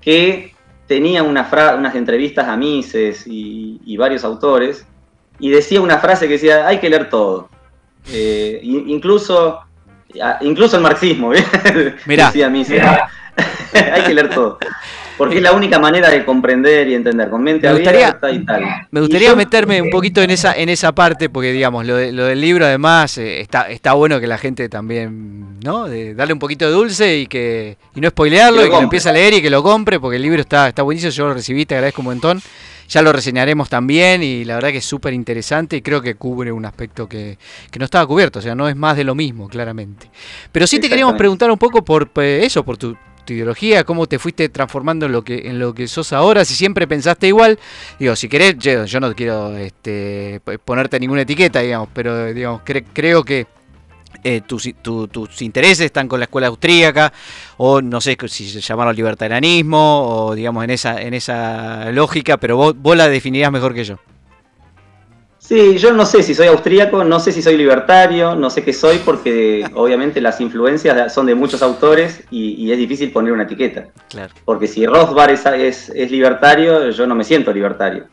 [0.01, 0.53] que
[0.87, 4.85] tenía una unas entrevistas a Mises y, varios autores
[5.39, 7.49] y decía una frase que decía, hay que leer todo.
[8.11, 9.61] Eh, incluso
[10.41, 11.31] incluso el marxismo,
[12.05, 12.31] Mirá.
[12.31, 12.51] Decía
[13.93, 14.59] Hay que leer todo.
[15.17, 18.63] Porque es la única manera de comprender y entender, con mente me gustaría, y tal.
[18.89, 22.65] Me gustaría meterme un poquito en esa, en esa parte, porque digamos, lo, del libro
[22.65, 25.87] además eh, está, está bueno que la gente también, ¿no?
[25.87, 29.09] De darle un poquito de dulce y que y no spoilearlo, y que lo empiece
[29.09, 31.65] a leer y que lo compre, porque el libro está, está buenísimo, yo lo recibí,
[31.65, 32.41] te agradezco un montón.
[32.87, 36.51] Ya lo reseñaremos también y la verdad que es súper interesante y creo que cubre
[36.51, 37.37] un aspecto que,
[37.77, 40.09] no estaba cubierto, o sea, no es más de lo mismo, claramente.
[40.51, 44.19] Pero sí te queríamos preguntar un poco por eh, eso, por tu, ideología, cómo te
[44.19, 47.57] fuiste transformando en lo que en lo que sos ahora, si siempre pensaste igual,
[47.97, 53.47] digo, si querés, yo, no quiero este, ponerte ninguna etiqueta, digamos, pero digamos, creo que
[54.23, 54.65] eh, tus,
[55.41, 57.11] intereses están con la escuela austríaca,
[57.57, 62.57] o no sé si se llamaron libertarianismo, o digamos en esa, en esa lógica, pero
[62.57, 63.99] vos, vos la definirías mejor que yo.
[65.43, 68.71] Sí, yo no sé si soy austríaco, no sé si soy libertario, no sé qué
[68.71, 73.87] soy, porque obviamente las influencias son de muchos autores y, es difícil poner una etiqueta.
[74.07, 74.33] Claro.
[74.45, 78.05] Porque si Rothbard es, es, libertario, yo no me siento libertario.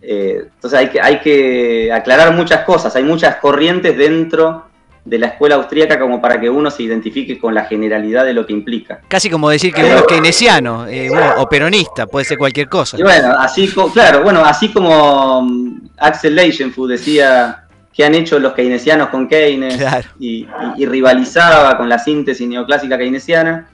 [0.00, 4.64] Eh, entonces hay que, hay que aclarar muchas cosas, hay muchas corrientes dentro
[5.06, 8.44] de la escuela austríaca como para que uno se identifique con la generalidad de lo
[8.44, 9.00] que implica.
[9.06, 12.98] Casi como decir que uno es keynesiano eh, o peronista, puede ser cualquier cosa.
[12.98, 18.52] Y bueno, así claro, bueno, así como mm, Axel Leichenfeld decía que han hecho los
[18.52, 19.80] keynesianos con Keynes
[20.18, 20.46] y,
[20.76, 23.68] rivalizaba con la síntesis neoclásica keynesiana.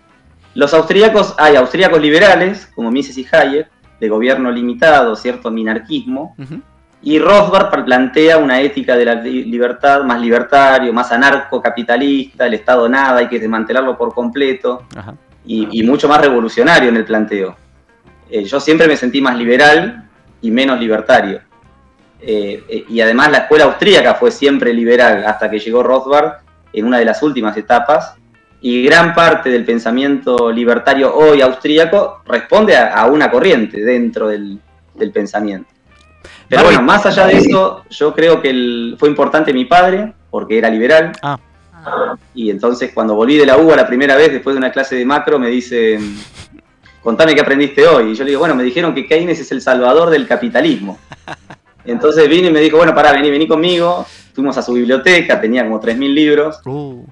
[0.54, 3.68] Los austríacos, hay austríacos liberales, como Mises y Hayek,
[3.98, 6.36] de gobierno limitado, cierto minarquismo,
[7.04, 13.18] y Rothbard plantea una ética de la libertad más libertario, más anarcocapitalista, el Estado nada,
[13.18, 14.84] hay que desmantelarlo por completo,
[15.44, 17.56] y, mucho más revolucionario en el planteo.
[18.30, 20.08] Eh, yo siempre me sentí más liberal
[20.40, 21.40] y menos libertario.
[22.20, 26.34] Eh, eh, y además la escuela austríaca fue siempre liberal hasta que llegó Rothbard
[26.72, 28.14] en una de las últimas etapas,
[28.60, 34.60] y gran parte del pensamiento libertario hoy austríaco responde a, una corriente dentro del
[35.12, 35.72] pensamiento.
[36.48, 40.68] Pero bueno, más allá de eso, yo creo que fue importante mi padre, porque era
[40.68, 41.12] liberal.
[41.22, 41.38] Ah.
[42.34, 45.04] Y entonces cuando volví de la UBA la primera vez, después de una clase de
[45.04, 45.98] macro, me dice,
[47.02, 48.12] contame qué aprendiste hoy.
[48.12, 50.98] Y yo le digo, bueno, me dijeron que Keynes es el salvador del capitalismo.
[51.84, 54.06] Entonces vine y me dijo, bueno, pará, vení, vení conmigo.
[54.34, 56.60] Fuimos a su biblioteca, tenía como 3.000 libros.
[56.64, 57.04] Uh.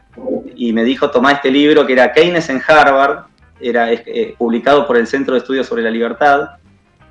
[0.55, 3.25] Y me dijo, tomá este libro que era Keynes en Harvard,
[3.61, 6.60] era eh, publicado por el Centro de Estudios sobre la Libertad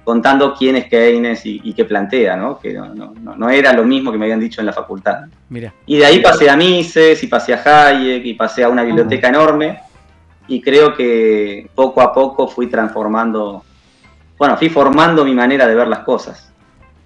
[0.09, 2.57] contando quién es Keynes y, qué plantea, ¿no?
[2.57, 5.25] que no, era lo mismo que me habían dicho en la facultad.
[5.49, 5.71] Mira.
[5.85, 9.27] Y de ahí pasé a Mises, y pasé a Hayek, y pasé a una biblioteca
[9.27, 9.81] enorme,
[10.47, 13.63] y creo que poco a poco fui transformando,
[14.35, 16.51] bueno, fui formando mi manera de ver las cosas.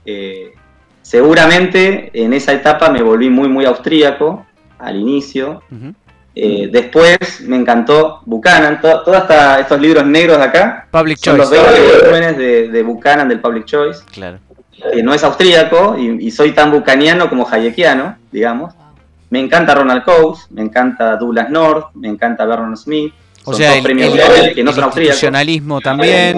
[0.06, 0.54] Eh,
[1.02, 4.46] seguramente en esa etapa me volví muy, muy austríaco
[4.80, 5.62] al inicio,
[6.36, 9.24] eh, después me encantó Buchanan, todos
[9.60, 11.56] estos libros negros de acá Public son Choice.
[11.56, 14.02] los 20 volúmenes de, de, Buchanan del Public Choice.
[14.12, 14.40] Claro.
[15.04, 18.74] no es austríaco y, soy tan bucaniano como hayekiano, digamos.
[19.30, 23.14] Me encanta Ronald Coase, me encanta Douglas North, me encanta Vernon Smith.
[23.46, 26.38] O Son sea, el, premios el- Nobel que no el son institucionalismo también.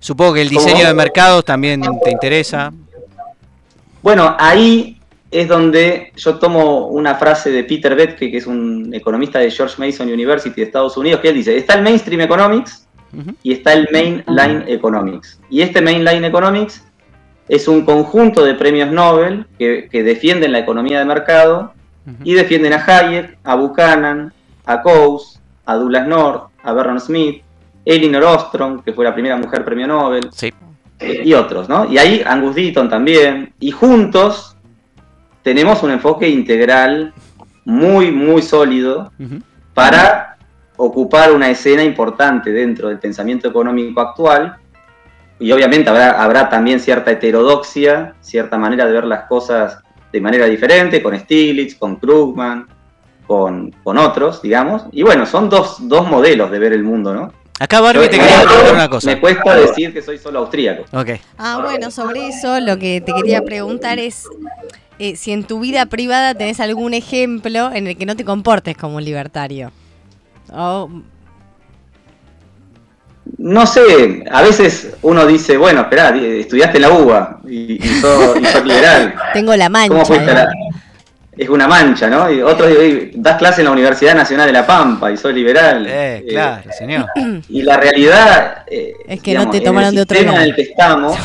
[0.00, 0.88] Supongo que el diseño ¿Cómo?
[0.88, 2.72] de mercados también te interesa.
[4.02, 4.95] Bueno, ahí
[5.40, 9.74] es donde yo tomo una frase de Peter Betke, que es un economista de George
[9.78, 12.86] Mason University de Estados Unidos, que él dice, está el mainstream economics
[13.42, 15.38] y está el mainline economics.
[15.50, 16.82] Y este mainline economics
[17.48, 21.72] es un conjunto de premios Nobel que, que defienden la economía de mercado
[22.24, 24.32] y defienden a Hayek, a Buchanan,
[24.64, 27.42] a Coase, a Douglas North, a Vernon Smith,
[27.84, 30.52] Elinor Ostrom, que fue la primera mujer premio Nobel, Sí.
[30.98, 31.84] y otros, ¿no?
[31.90, 34.55] Y ahí Angus Deaton también, y juntos
[35.46, 37.14] tenemos un enfoque integral
[37.64, 39.12] muy, muy sólido
[39.74, 40.36] para
[40.76, 44.56] ocupar una escena importante dentro del pensamiento económico actual,
[45.38, 49.78] y obviamente habrá, habrá también cierta heterodoxia, cierta manera de ver las cosas
[50.12, 52.66] de manera diferente, con Stiglitz, con Krugman,
[53.24, 57.32] con, con otros, digamos, y bueno, son dos, dos modelos de ver el mundo, ¿no?
[57.60, 59.10] Acá Barbie te quería preguntar una cosa.
[59.10, 60.84] Me cuesta decir que soy solo austríaco.
[61.38, 64.28] Ah, bueno, sobre eso lo que te quería preguntar es
[64.98, 68.76] eh, si en tu vida privada tenés algún ejemplo en el que no te comportes
[68.76, 69.72] como un libertario.
[70.52, 70.88] O,
[73.38, 78.40] No sé, a veces uno dice, bueno, espera, estudiaste en la UBA y, y sos,
[78.40, 79.14] y sos liberal.
[79.32, 80.22] tengo la ¿Cómo mancha.
[80.22, 80.48] la-
[81.36, 82.30] Es una mancha, ¿no?
[82.30, 85.86] Y otros dicen, das clase en la Universidad Nacional de La Pampa y sos liberal.
[85.86, 87.06] Eh, Eh, claro, señor.
[87.48, 90.36] y la realidad eh, Es que no te en tomaron el de otro lado.
[90.38, 91.16] en el que estamos,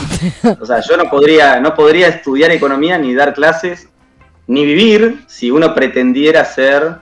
[0.59, 3.88] o sea, yo no podría, no podría estudiar economía ni dar clases
[4.47, 6.97] ni vivir si uno pretendiera ser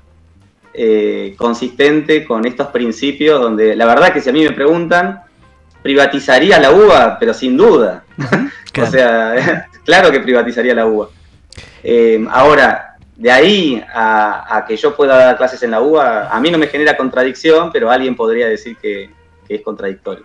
[0.73, 5.21] eh, consistente con estos principios donde la verdad que si a mí me preguntan
[5.81, 8.03] privatizaría la UBA, pero sin duda.
[8.71, 8.87] Claro.
[8.87, 11.09] O sea, claro que privatizaría la UBA.
[11.83, 12.88] Eh, ahora,
[13.19, 16.57] de ahí a, a que yo pueda dar clases en la UBA, a mí no
[16.57, 19.09] me genera contradicción, pero alguien podría decir que,
[19.45, 20.23] que es contradictorio.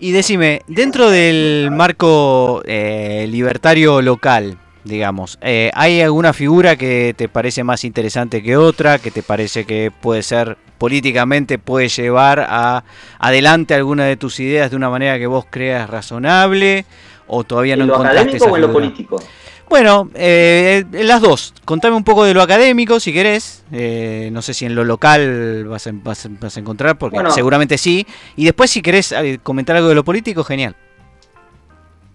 [0.00, 7.28] Y decime, dentro del marco eh, libertario local, digamos, eh, ¿hay alguna figura que te
[7.28, 12.82] parece más interesante que otra, que te parece que puede ser políticamente, puede llevar a
[13.20, 16.84] adelante alguna de tus ideas de una manera que vos creas razonable?
[17.28, 19.22] ¿O todavía no ¿En lo encontraste académico esa o en lo político?
[19.68, 21.52] Bueno, eh, las dos.
[21.64, 23.64] Contame un poco de lo académico, si querés.
[23.72, 27.16] Eh, no sé si en lo local vas a, vas a- vas a encontrar, porque
[27.16, 27.30] Bueno.
[27.32, 28.06] seguramente sí.
[28.36, 30.76] Y después, si querés eh, comentar algo de lo político, genial.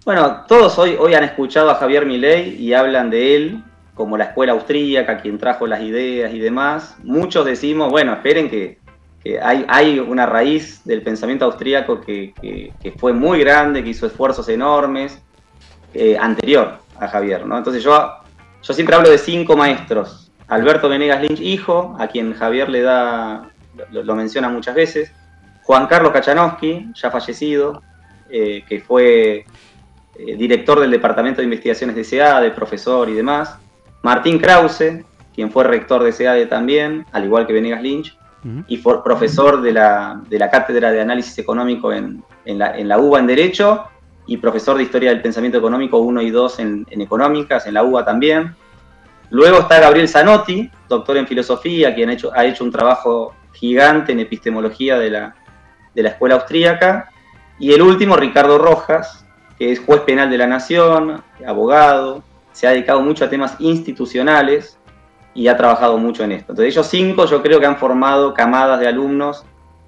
[0.05, 4.25] Bueno, todos hoy, hoy han escuchado a Javier Milei y hablan de él como la
[4.25, 6.95] escuela austríaca, quien trajo las ideas y demás.
[7.03, 8.79] Muchos decimos, bueno, esperen que,
[9.23, 13.89] que hay, hay una raíz del pensamiento austríaco que, que- que fue muy grande, que
[13.89, 15.21] hizo esfuerzos enormes,
[15.93, 17.57] eh, anterior a Javier, ¿no?
[17.57, 18.13] Entonces yo,
[18.61, 20.31] yo siempre hablo de cinco maestros.
[20.47, 23.49] Alberto Venegas Lynch, hijo, a quien Javier le da,
[23.89, 25.11] lo, lo menciona muchas veces.
[25.63, 27.81] Juan Carlos Kachanowski, ya fallecido,
[28.29, 29.45] eh, que fue
[30.15, 33.57] eh, director del Departamento de Investigaciones de SEADE, profesor y demás.
[34.03, 38.17] Martín Krause, quien fue rector de SEADE también, al igual que Venegas Lynch,
[38.67, 42.87] y fue profesor de la, de la Cátedra de Análisis Económico en, en la, en
[42.87, 43.85] la UBA en Derecho,
[44.27, 47.83] y profesor de Historia del Pensamiento Económico 1 y 2 en, en Económicas, en la
[47.83, 48.55] UBA también.
[49.29, 54.11] Luego está Gabriel Zanotti, doctor en Filosofía, quien ha hecho, ha hecho un trabajo gigante
[54.11, 55.35] en epistemología de la,
[55.95, 57.09] de la Escuela Austríaca.
[57.59, 59.25] Y el último, Ricardo Rojas,
[59.57, 64.77] que es juez penal de la Nación, abogado, se ha dedicado mucho a temas institucionales
[65.33, 66.51] y ha trabajado mucho en esto.
[66.51, 69.45] Entonces ellos cinco yo creo que han formado camadas de alumnos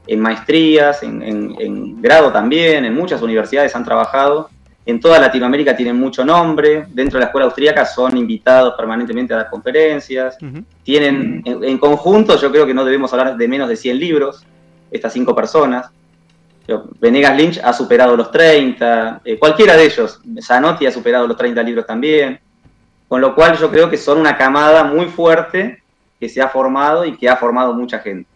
[0.08, 4.50] en maestrías, en, en- en grado también, en muchas universidades han trabajado.
[4.86, 9.38] En toda Latinoamérica tienen mucho nombre, dentro de la escuela austríaca son invitados permanentemente a
[9.38, 10.38] dar conferencias,
[10.84, 14.46] tienen, en, en conjunto, yo creo que no debemos hablar de menos de 100 libros,
[14.92, 15.90] estas cinco personas.
[17.00, 21.62] Venegas Lynch ha superado los 30, eh, cualquiera de ellos, Zanotti ha superado los 30
[21.64, 22.40] libros también,
[23.08, 25.82] con lo cual yo creo que son una camada muy fuerte
[26.20, 28.30] que se ha formado y que ha formado mucha gente.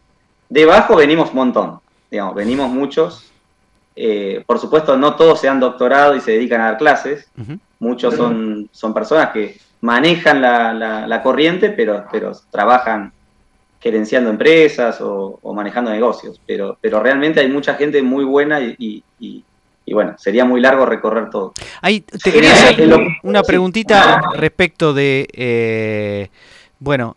[0.49, 1.79] Debajo venimos un montón,
[2.09, 3.31] digamos, venimos muchos.
[3.95, 7.31] Eh, por supuesto, no todos se han doctorado y se dedican a dar clases,
[7.79, 13.11] muchos son, son personas que manejan la, la- la corriente, pero, pero trabajan
[13.79, 16.39] gerenciando empresas o, o manejando negocios.
[16.45, 19.43] Pero, pero realmente hay mucha gente muy buena y, y- y-
[19.85, 21.53] y bueno, sería muy largo recorrer todo.
[21.81, 22.75] Ahí te quería hacer
[23.23, 26.29] una preguntita respecto de, eh,
[26.79, 27.15] bueno,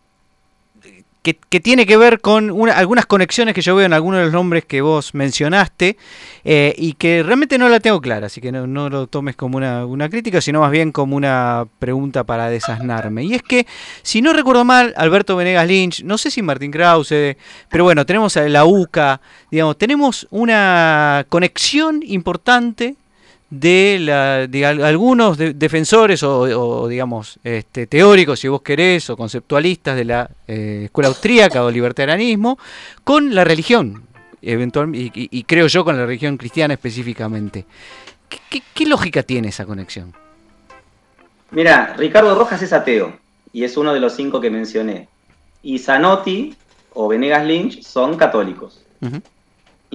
[1.23, 4.25] que, que tiene que ver con una- algunas conexiones que yo veo en algunos de
[4.25, 5.97] los nombres que vos mencionaste
[6.45, 9.59] eh, y que realmente no la tengo clara, así que no, no lo tomes como
[9.59, 13.25] una, una crítica, sino más bien como una pregunta para desasnarme.
[13.25, 13.67] Y es que,
[14.03, 17.37] si no recuerdo mal, Alberto Venegas Lynch, no sé si Martín Krause,
[17.69, 22.97] pero bueno, tenemos a la UCA, digamos, tenemos una conexión importante
[23.51, 29.11] de, la, de al- algunos de- defensores o, o, digamos este, teóricos, si vos querés,
[29.11, 32.59] o conceptualistas de la eh, escuela austríaca o libertarianismo,
[33.05, 34.05] con la religión,
[34.43, 37.67] y, creo yo con la religión cristiana específicamente.
[38.29, 40.15] ¿Qué, qué- qué lógica tiene esa conexión?
[41.51, 43.19] Mira, Ricardo Rojas es ateo
[43.53, 45.09] y es uno de los cinco que mencioné.
[45.63, 46.55] Y Zanotti
[46.95, 48.81] o Venegas Lynch son católicos.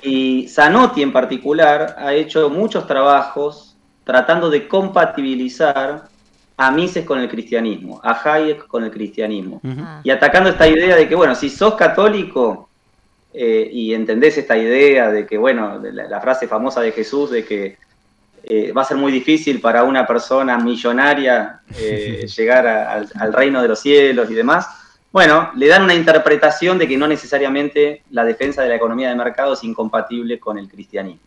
[0.02, 6.04] Y Zanotti en particular ha hecho muchos trabajos tratando de compatibilizar
[6.58, 9.62] a Mises con el cristianismo, a Hayek con el cristianismo.
[9.66, 10.02] Ah.
[10.04, 12.70] Y atacando esta idea de que, bueno, si sos católico
[13.34, 17.32] eh, y entendés esta idea de que, bueno, de la, la frase famosa de Jesús
[17.32, 17.78] de que
[18.44, 23.34] eh, va a ser muy difícil para una persona millonaria eh, llegar a- al, al
[23.34, 24.68] reino de los cielos y demás,
[25.16, 29.16] bueno, le dan una interpretación de que no necesariamente la defensa de la economía de
[29.16, 31.22] mercado es incompatible con el cristianismo.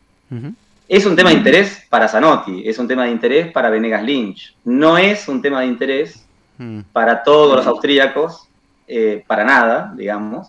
[0.86, 4.54] Es un tema de interés para Zanotti, es un tema de interés para Venegas Lynch,
[4.64, 6.28] no es un tema de interés
[6.58, 6.80] Mm.
[6.92, 8.48] para todos los austríacos,
[8.88, 10.48] eh, para nada, digamos.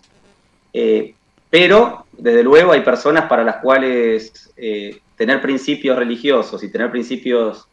[0.72, 1.14] Eh,
[1.48, 7.66] pero, desde luego, hay personas para las cuales eh, tener principios religiosos y tener principios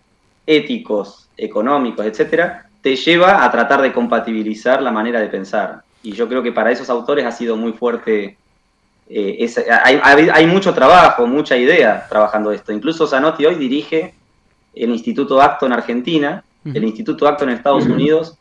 [0.45, 5.81] éticos, económicos, etcétera, te lleva a tratar de compatibilizar la manera de pensar.
[6.03, 8.37] Y yo creo que para esos autores ha sido muy fuerte.
[9.09, 12.73] eh, esa- hay, mucho trabajo, mucha idea trabajando esto.
[12.73, 14.13] Incluso Zanotti hoy dirige
[14.75, 16.83] el Instituto Acto en Argentina, el.
[16.83, 18.35] Instituto Acto en Estados Unidos.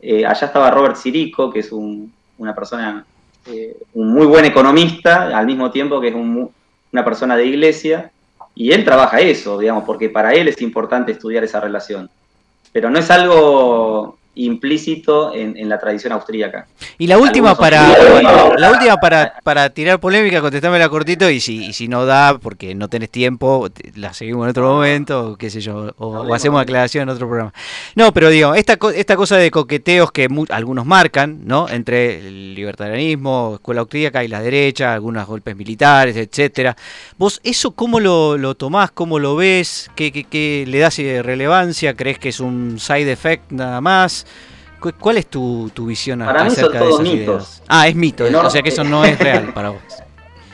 [0.00, 3.04] Eh, allá estaba Robert Sirico, que es un- una persona,
[3.46, 6.50] eh, un muy buen economista, al mismo tiempo que es un
[6.92, 8.12] una persona de iglesia,
[8.54, 12.08] y él trabaja eso, digamos, porque para él es importante estudiar esa relación.
[12.74, 16.66] Pero no es algo implícito en, en la tradición austríaca.
[16.98, 21.66] Y la última para austríacos- la última para, para tirar polémica, contestámela cortito y si,
[21.66, 25.50] y si no da porque no tenés tiempo, la seguimos en otro momento, o qué
[25.50, 27.52] sé yo, o, hacemos aclaración en otro programa.
[27.94, 31.68] No, pero digo, esta esta cosa de coqueteos que mu- algunos marcan, ¿no?
[31.68, 36.76] Entre el libertarianismo, escuela austríaca y la derecha, algunos golpes militares, etcétera.
[37.18, 39.90] ¿Vos eso cómo lo, lo tomás, cómo lo ves?
[39.94, 41.94] ¿Qué, qué- qué le das eh, relevancia?
[41.94, 44.23] ¿Crees que es un side effect nada más?
[44.80, 47.26] ¿Cu- ¿Cuál es tu, tu visión a- Para mí son acerca de todos esas mitos.
[47.26, 47.62] ideas?
[47.68, 48.48] Ah, es mito, Enorme.
[48.48, 49.80] o sea que eso no es real para vos.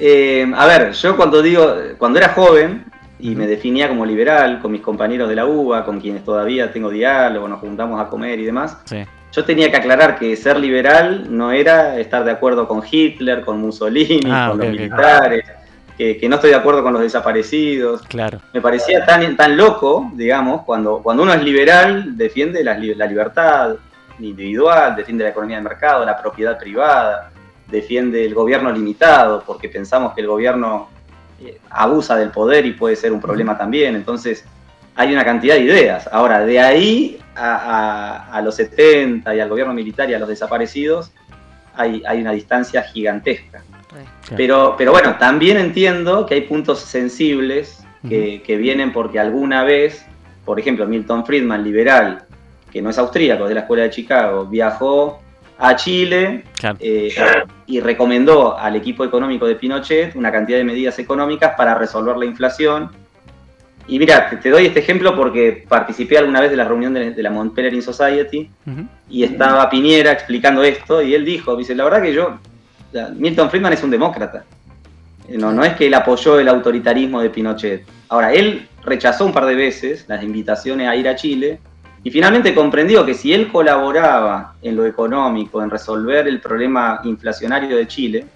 [0.03, 2.87] Eh, a ver, yo cuando digo, cuando era joven
[3.19, 6.89] y me definía como liberal con mis compañeros de la UBA, con quienes todavía tengo
[6.89, 9.05] diálogo, nos juntamos a comer y demás, Sí.
[9.31, 13.61] yo tenía que aclarar que ser liberal no era estar de acuerdo con Hitler, con
[13.61, 15.45] Mussolini, Ah, con los militares,
[16.01, 18.01] que, que no estoy de acuerdo con los desaparecidos.
[18.09, 18.41] Claro.
[18.55, 23.05] Me parecía tan, tan loco, digamos, cuando, cuando uno es liberal, defiende la, li- la
[23.05, 23.75] libertad
[24.19, 27.31] individual, defiende la economía de mercado, la propiedad privada,
[27.67, 30.89] defiende el gobierno limitado, porque pensamos que el gobierno
[31.45, 33.95] eh, abusa del poder y puede ser un problema también.
[33.95, 34.43] Entonces,
[34.97, 36.09] hay una cantidad de ideas.
[36.11, 37.57] Ahora, de ahí a,
[38.31, 41.13] a- a los 70 y al gobierno militar y a los desaparecidos,
[41.75, 43.63] hay, hay una distancia gigantesca.
[44.37, 50.05] Pero, pero bueno, también entiendo que hay puntos sensibles que, que vienen porque alguna vez,
[50.45, 52.23] por ejemplo, Milton Friedman, liberal,
[52.73, 55.21] que no es austríaco, es de la Escuela de Chicago, viajó
[55.59, 56.79] a Chile Claro.
[56.81, 57.13] eh,
[57.67, 62.25] y recomendó al equipo económico de Pinochet una cantidad de medidas económicas para resolver la
[62.25, 62.91] inflación.
[63.87, 67.11] Y mira, te, te doy este ejemplo porque participé alguna vez de la reunión de,
[67.11, 68.49] de la Mont Pelerin Society
[69.11, 72.39] y estaba Piñera explicando esto y él dijo, dice, la verdad que yo,
[72.91, 74.45] o sea, Milton Friedman es un demócrata.
[75.29, 77.85] Eh, No, no es que él apoyó el autoritarismo de Pinochet.
[78.09, 81.61] Ahora, él rechazó un par de veces las invitaciones a ir a Chile
[82.03, 87.77] y finalmente comprendió que si él colaboraba en lo económico, en resolver el problema inflacionario
[87.77, 88.27] de Chile,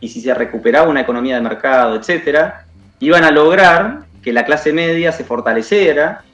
[0.00, 2.66] y si se recuperaba una economía de mercado, etcétera,
[3.00, 6.24] iban a lograr que la clase media se fortaleciera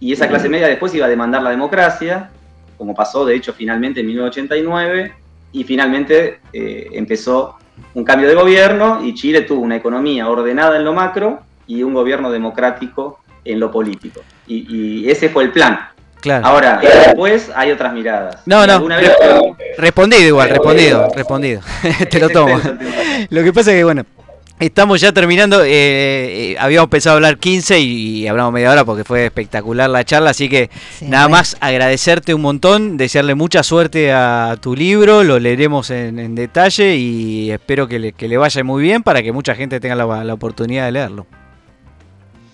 [0.00, 2.30] y esa clase media después iba a demandar la democracia,
[2.78, 5.12] como pasó de hecho finalmente en 1989,
[5.52, 7.56] y finalmente eh, empezó
[7.94, 11.94] un cambio de gobierno y Chile tuvo una economía ordenada en lo macro y un
[11.94, 14.20] gobierno democrático en lo político.
[14.46, 15.78] Y, y ese fue el plan.
[16.20, 16.46] Claro.
[16.46, 18.42] Ahora, después hay otras miradas.
[18.46, 19.10] No, no, vez-
[19.76, 21.60] Respondido igual, respondido, respondido.
[22.10, 22.60] Te lo tomo.
[23.30, 24.04] Lo que pasa es que, bueno,
[24.60, 25.64] Estamos ya terminando.
[25.64, 25.70] eh,
[26.52, 30.30] eh, habíamos pensado hablar 15 y, y hablamos media hora porque fue espectacular la charla.
[30.30, 31.38] Así que Sí, nada bueno.
[31.38, 35.24] más agradecerte un montón, desearle mucha suerte a tu libro.
[35.24, 39.20] Lo leeremos en, en detalle y espero que le, que le vaya muy bien para
[39.22, 41.26] que mucha gente tenga la, la oportunidad de leerlo.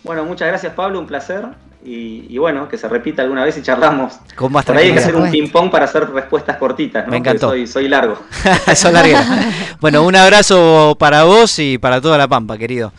[0.02, 1.44] Bueno, muchas gracias Pablo, un placer.
[1.88, 4.18] Y, y bueno, que se repita alguna vez y charlamos.
[4.36, 7.12] Con más Por ahí hay que hacer un ping-pong para hacer respuestas cortitas, ¿no?
[7.12, 7.48] Me encantó.
[7.48, 8.18] Soy, soy largo.
[8.66, 9.24] Eso larguera.
[9.80, 12.92] Bueno, un abrazo para vos y para toda la Pampa, querido.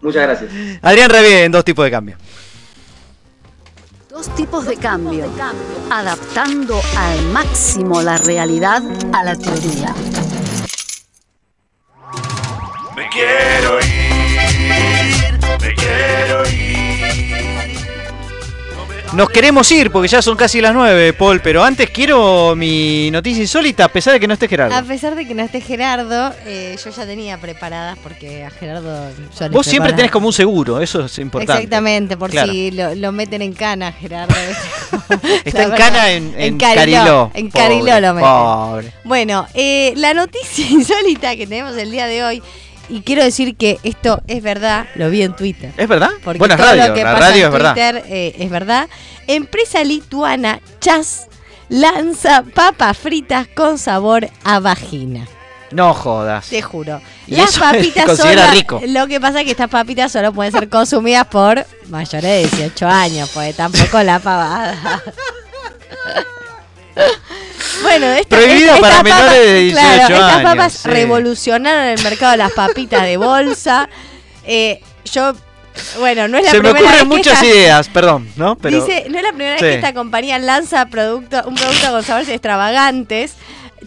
[0.00, 0.50] Muchas gracias.
[0.80, 2.16] Adrián Revier en dos tipos de cambio.
[4.10, 5.24] Dos tipos de cambio,
[5.90, 9.94] adaptando al máximo la realidad a la teoría.
[12.94, 16.89] Me quiero ir, me quiero ir.
[19.12, 23.42] Nos queremos ir porque ya son casi las 9, Paul, pero antes quiero mi noticia
[23.42, 24.74] insólita a pesar de que no esté Gerardo.
[24.76, 29.10] A pesar de que no esté Gerardo, eh, yo ya tenía preparadas porque a Gerardo
[29.38, 31.54] yo Vos siempre tenés como un seguro, eso es importante.
[31.64, 32.52] Exactamente, por Claro.
[32.52, 34.32] si lo, lo meten en cana, Gerardo.
[35.44, 35.76] Está en verdad.
[35.76, 36.76] cana en, en Cariló.
[36.76, 37.30] Cariló.
[37.34, 38.30] En Pobre, Cariló lo meten.
[38.30, 38.92] Pobre.
[39.02, 42.42] Bueno, eh, la noticia insólita que tenemos el día de hoy,
[42.90, 45.72] y quiero decir que esto es verdad, lo vi en Twitter.
[45.76, 46.10] ¿Es verdad?
[46.24, 47.72] Porque Buena todo radio, lo que la pasa radio en es verdad.
[47.74, 48.88] Twitter eh, es verdad.
[49.26, 51.28] Empresa lituana Chas
[51.68, 55.26] lanza papas fritas con sabor a vagina.
[55.70, 56.48] No jodas.
[56.48, 57.00] Te juro.
[57.28, 58.80] Y Las papitas solo- rico.
[58.88, 62.88] Lo que pasa es que estas papitas solo pueden ser consumidas por mayores de 18
[62.88, 65.00] años, pues tampoco la pavada.
[67.82, 70.88] Bueno, esta, Prohibido esta- para estas menores papas- de 18 claro, Estas años, papas sí.
[70.88, 73.88] revolucionaron el mercado de las papitas de bolsa.
[74.52, 75.34] Eh, yo,
[75.98, 78.56] bueno, no es la Se me primera vez ocurren muchas esta- ideas, perdón, ¿no?
[78.56, 79.64] Pero Dice, no es la primera Sí.
[79.64, 83.34] vez que esta compañía lanza producto, un producto con sabores extravagantes.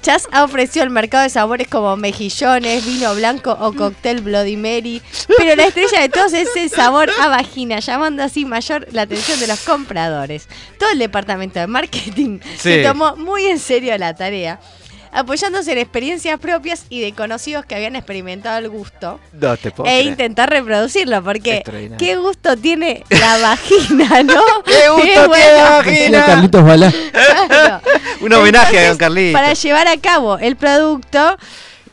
[0.01, 5.01] Chas ha ofrecido al mercado de sabores como mejillones, vino blanco o cóctel Bloody Mary.
[5.37, 9.39] Pero la estrella de todos es el sabor a vagina, llamando así mayor la atención
[9.39, 10.47] de los compradores.
[10.79, 14.59] Todo el departamento de marketing se tomó muy en serio la tarea,
[15.13, 19.89] apoyándose en experiencias propias y de conocidos que habían experimentado el gusto no te puedo
[19.89, 20.05] e creer.
[20.07, 21.63] intentar reproducirlo, porque
[21.97, 24.41] qué gusto tiene la vagina, ¿no?
[24.65, 25.55] ¡Qué gusto tiene bueno.
[25.55, 26.25] la vagina!
[26.25, 26.93] Carlitos Balá.
[27.47, 27.81] Claro.
[28.21, 29.39] Un homenaje a Don Carlitos.
[29.39, 31.37] Para llevar a cabo el producto,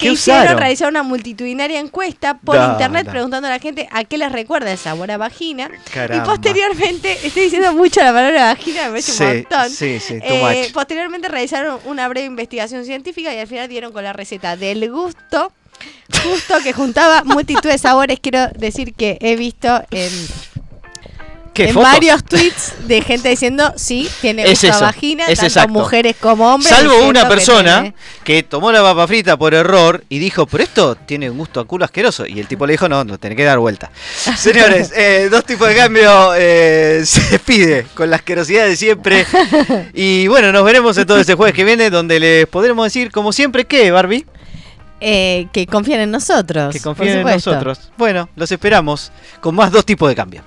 [0.00, 3.12] ¿Qué que hicieron realizar una multitudinaria encuesta por Da, internet da.
[3.12, 5.70] preguntando a la gente a qué les recuerda el sabor a vagina.
[5.92, 6.24] Caramba.
[6.24, 9.70] Y posteriormente, estoy diciendo mucho la palabra vagina, me parece Sí, un montón.
[9.70, 14.12] sí, sí, Eh, posteriormente realizaron una breve investigación científica y al final dieron con la
[14.12, 15.52] receta del gusto.
[16.24, 20.49] Justo que juntaba multitud de sabores, quiero decir que he visto en, ¿Qué
[21.54, 21.92] en fotos?
[21.92, 25.72] varios tweets de gente diciendo sí, tiene Es gusto a eso, vagina, es tanto exacto.
[25.72, 26.74] mujeres como hombres.
[26.74, 27.94] Salvo una que persona tiene-
[28.24, 31.64] que tomó la papa frita por error y dijo, pero esto tiene un gusto a
[31.66, 32.26] culo asqueroso.
[32.26, 33.90] Y el tipo le dijo, no, no, tenés que dar vuelta.
[34.36, 39.26] Señores, eh, dos tipos de cambio eh, se despide con la asquerosidad de siempre.
[39.92, 43.64] Y bueno, nos veremos entonces el jueves que viene, donde les podremos decir, como siempre,
[43.66, 44.24] ¿qué, Barbie?
[45.00, 46.72] Eh, que confíen en nosotros.
[46.74, 47.90] Que confíen en nosotros.
[47.96, 50.42] Bueno, los esperamos con más dos tipos de cambio.